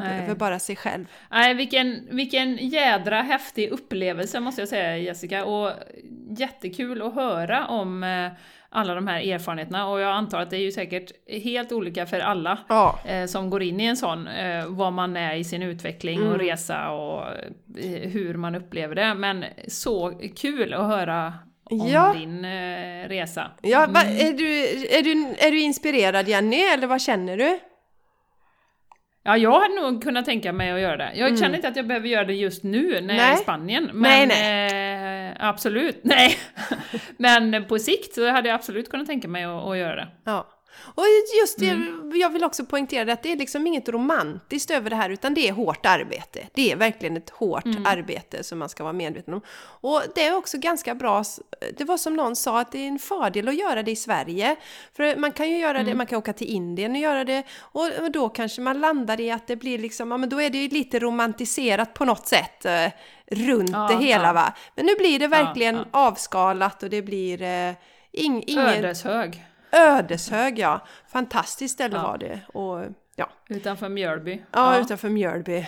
[0.00, 0.08] Nej.
[0.08, 1.04] behöver bara sig själv.
[1.30, 5.44] Nej, vilken, vilken jädra häftig upplevelse måste jag säga Jessica.
[5.44, 5.70] Och
[6.38, 8.30] jättekul att höra om eh,
[8.74, 9.86] alla de här erfarenheterna.
[9.88, 11.12] Och jag antar att det är ju säkert
[11.44, 12.98] helt olika för alla Ja.
[13.06, 16.32] eh, som går in i en sån, eh, vad man är i sin utveckling Mm.
[16.32, 17.22] och resa och
[17.78, 19.14] eh, hur man upplever det.
[19.14, 21.34] Men så kul att höra
[21.64, 22.14] om Ja.
[22.18, 22.46] din
[23.08, 23.50] resa.
[23.62, 24.58] Ja, va, är, du,
[24.98, 27.58] är, du, är du inspirerad Jenny, eller vad känner du?
[29.24, 31.12] Ja, jag hade nog kunnat tänka mig att göra det.
[31.14, 33.16] Jag känner inte att jag behöver göra det just nu när jag är i Mm.
[33.16, 33.36] Nej.
[33.36, 33.90] Spanien.
[33.92, 36.36] Men Nej, Eh, absolut, nej.
[37.16, 40.08] men på sikt så hade jag absolut kunnat tänka mig att, att göra det.
[40.24, 40.46] Ja.
[40.94, 41.04] Och
[41.40, 42.12] just det, Mm.
[42.14, 45.48] jag vill också poängtera att det är liksom inget romantiskt över det här, utan det
[45.48, 46.46] är hårt arbete.
[46.54, 47.86] Det är verkligen ett hårt Mm.
[47.86, 49.40] arbete som man ska vara medveten om.
[49.80, 51.24] Och det är också ganska bra,
[51.76, 54.56] det var som någon sa, att det är en fördel att göra det i Sverige.
[54.96, 55.86] För man kan ju göra Mm.
[55.90, 59.30] det, man kan åka till Indien och göra det, och då kanske man landar i
[59.30, 62.64] att det blir liksom, ja men då är det ju lite romantiserat på något sätt.
[62.64, 62.86] eh,
[63.26, 64.32] runt Ja, det hela ja.
[64.32, 64.52] va.
[64.74, 65.84] Men nu blir det verkligen ja.
[65.90, 67.72] avskalat och det blir eh,
[68.12, 68.66] ing, ingen...
[68.66, 70.80] Ödeshög, Ödeshög ja.
[71.12, 72.02] Fantastiskt ställe Ja.
[72.02, 72.40] var det.
[72.54, 72.84] Och
[73.16, 74.42] ja, utanför Mjölby.
[74.52, 75.66] ja, utanför Mjölby.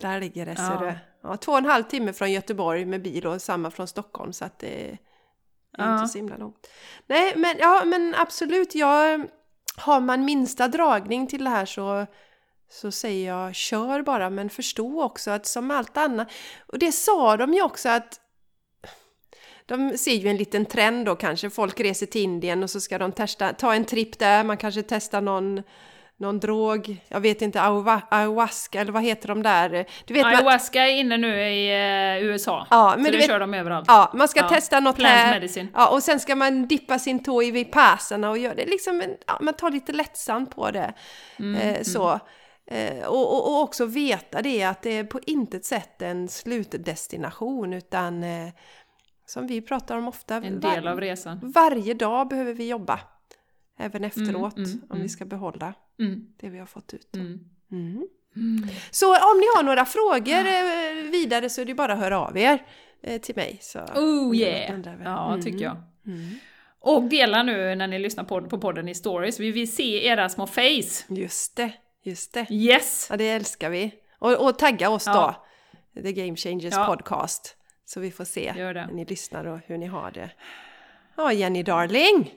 [0.00, 0.78] Där ligger det, Ja.
[0.80, 0.92] du.
[1.28, 4.44] Ja, två och en halv timme från Göteborg med bil och samma från Stockholm så
[4.44, 4.98] att det är
[5.78, 5.94] Ja.
[5.94, 6.66] inte så himla långt.
[7.06, 8.74] Nej, men, ja, men absolut.
[8.74, 9.26] Jag,
[9.76, 12.06] har man minsta dragning till det här så,
[12.70, 16.28] så säger jag kör bara, men förstå också att som allt annat.
[16.66, 18.20] Och det sa de ju också att
[19.70, 21.50] de ser ju en liten trend då kanske.
[21.50, 24.44] Folk reser till Indien och så ska de testa, ta en tripp där.
[24.44, 25.62] Man kanske testar någon,
[26.16, 26.96] någon drog.
[27.08, 29.86] Jag vet inte, ayahuasca, eller vad heter de där?
[30.04, 31.68] Du vet, man, Ayahuasca är inne nu i
[32.20, 33.84] eh, USA, Ja, så men du det vet- kör de överallt.
[33.88, 35.30] ja, man ska Ja, testa något plant här.
[35.40, 35.68] medicine.
[35.74, 39.10] Ja, och sen ska man dippa sin tå i vipassarna och göra det liksom, en,
[39.26, 40.92] ja, man tar lite lättsamt på det.
[41.38, 42.20] Mm, eh, så.
[42.72, 47.72] Eh, och, och, och också veta det att det är på intet sätt en slutdestination
[47.72, 48.48] utan eh,
[49.30, 51.40] som vi pratar om ofta, En del av resan.
[51.42, 53.00] varje dag behöver vi jobba.
[53.78, 55.02] Även efteråt, mm, om mm.
[55.02, 56.26] vi ska behålla Mm.
[56.40, 57.14] det vi har fått ut.
[57.16, 57.40] Mm.
[57.72, 58.06] Mm.
[58.36, 58.68] Mm.
[58.90, 62.38] Så om ni har några frågor eh, vidare så är det bara att höra av
[62.38, 62.58] er
[63.02, 63.58] eh, till mig.
[63.60, 64.80] Så Oh yeah!
[65.04, 65.42] Ja, Mm.
[65.44, 65.76] tycker jag.
[66.06, 66.28] Mm.
[66.80, 69.40] Och dela nu när ni lyssnar på, på podden i stories.
[69.40, 71.04] Vi vill se era små face.
[71.08, 71.72] Just det,
[72.02, 72.46] just det.
[72.50, 73.06] Yes!
[73.10, 73.94] Ja, det älskar vi.
[74.18, 75.44] Och, och tagga oss Ja.
[75.94, 76.86] då, The Game Changers Ja.
[76.86, 77.56] podcast.
[77.92, 80.30] Så vi får se när ni lyssnar och hur ni har det.
[81.16, 82.34] Ja, Jenny darling!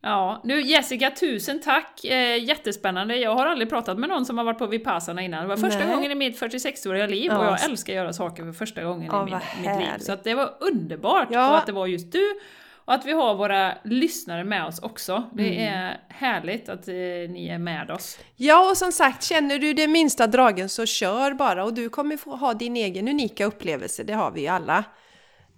[0.00, 2.04] Ja, nu Jessica, tusen tack!
[2.04, 3.16] Eh, jättespännande.
[3.16, 5.42] Jag har aldrig pratat med någon som har varit på Vipassana innan.
[5.42, 5.94] Det var första Nej.
[5.94, 9.08] gången i mitt 46-åriga liv Ja, och jag älskar att göra saker för första gången
[9.12, 9.98] Ja, i min, mitt liv.
[9.98, 11.28] Så det var underbart!
[11.30, 11.50] Ja.
[11.50, 12.40] Och att det var just du
[12.84, 15.30] och att vi har våra lyssnare med oss också.
[15.34, 15.74] Det Mm.
[15.74, 16.94] är härligt att eh,
[17.28, 18.18] ni är med oss.
[18.36, 22.16] Ja, och som sagt, känner du det minsta dragen så kör bara och du kommer
[22.16, 24.84] få ha din egen unika upplevelse, det har vi ju alla.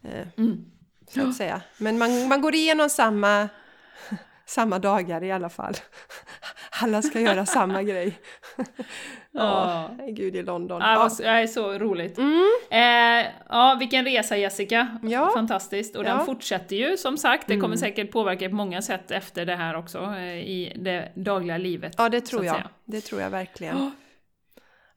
[0.04, 0.64] Eh, Mm.
[1.10, 1.60] Så att säga.
[1.78, 3.48] Men man, man går igenom samma,
[4.46, 5.74] samma dagar i alla fall.
[6.82, 8.18] Alla ska göra samma grej.
[9.36, 10.80] Ja, gud i London.
[10.80, 12.18] Ja, vad- det är så roligt.
[12.18, 12.42] Mm.
[12.70, 14.98] Eh, ja, vilken resa Jessica!
[15.02, 15.30] Ja.
[15.34, 15.96] Fantastiskt!
[15.96, 16.24] Och den Ja.
[16.24, 17.46] fortsätter ju som sagt.
[17.46, 17.76] Det kommer Mm.
[17.78, 21.94] säkert påverka på många sätt efter det här också, eh, i det dagliga livet.
[21.98, 22.54] ja, det tror jag.
[22.54, 22.68] säga.
[22.84, 23.76] Det tror jag verkligen.
[23.78, 23.90] Ja.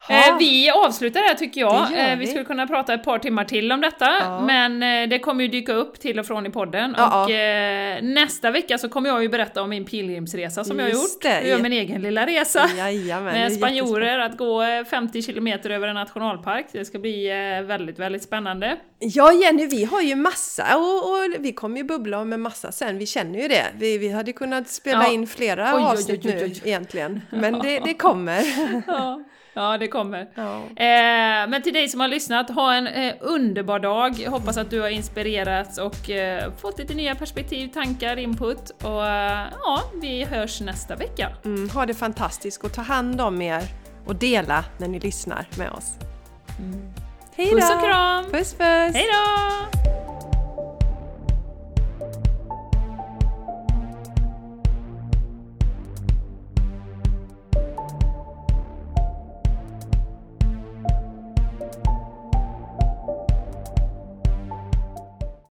[0.10, 1.82] Eh, vi avslutar där tycker jag.
[1.82, 2.28] Eh, vi vi.
[2.28, 4.42] skulle kunna prata ett par timmar till om detta, Ja.
[4.42, 6.96] men eh, det kommer ju dyka upp till och från i podden.
[6.98, 10.86] Ja, och eh, nästa vecka så kommer jag ju berätta om min pilgrimsresa som jag
[10.86, 11.22] har Just gjort.
[11.22, 11.34] det.
[11.42, 12.70] Jag gör min egen lilla resa.
[12.78, 16.66] Jajamän, Med spanjorer, att gå eh, 50 kilometer över en nationalpark.
[16.72, 17.28] Det ska bli
[17.68, 18.78] väldigt, väldigt spännande.
[19.00, 22.98] Ja Jenny, vi har ju massa och, och vi kommer ju bubbla med massa sen,
[22.98, 23.66] vi känner ju det.
[23.78, 25.12] Vi, vi hade kunnat spela Ja.
[25.14, 28.42] in flera Oj, oj, oj, avsnitt oj, nu egentligen, men det, det kommer.
[29.54, 30.28] Ja, det kommer.
[30.36, 30.56] Ja.
[30.56, 34.20] Eh, men till dig som har lyssnat, ha en eh, underbar dag.
[34.20, 38.70] Jag hoppas att du har inspirerats och eh, fått lite nya perspektiv, tankar, input.
[38.84, 41.30] Och eh, ja, vi hörs nästa vecka.
[41.46, 43.64] Mm, ha det fantastiskt och ta hand om er
[44.06, 45.94] och dela när ni lyssnar med oss.
[47.36, 47.76] Hej Puss då!
[47.76, 48.26] och kram!
[48.26, 48.96] Puss puss!
[48.96, 50.09] Hej då!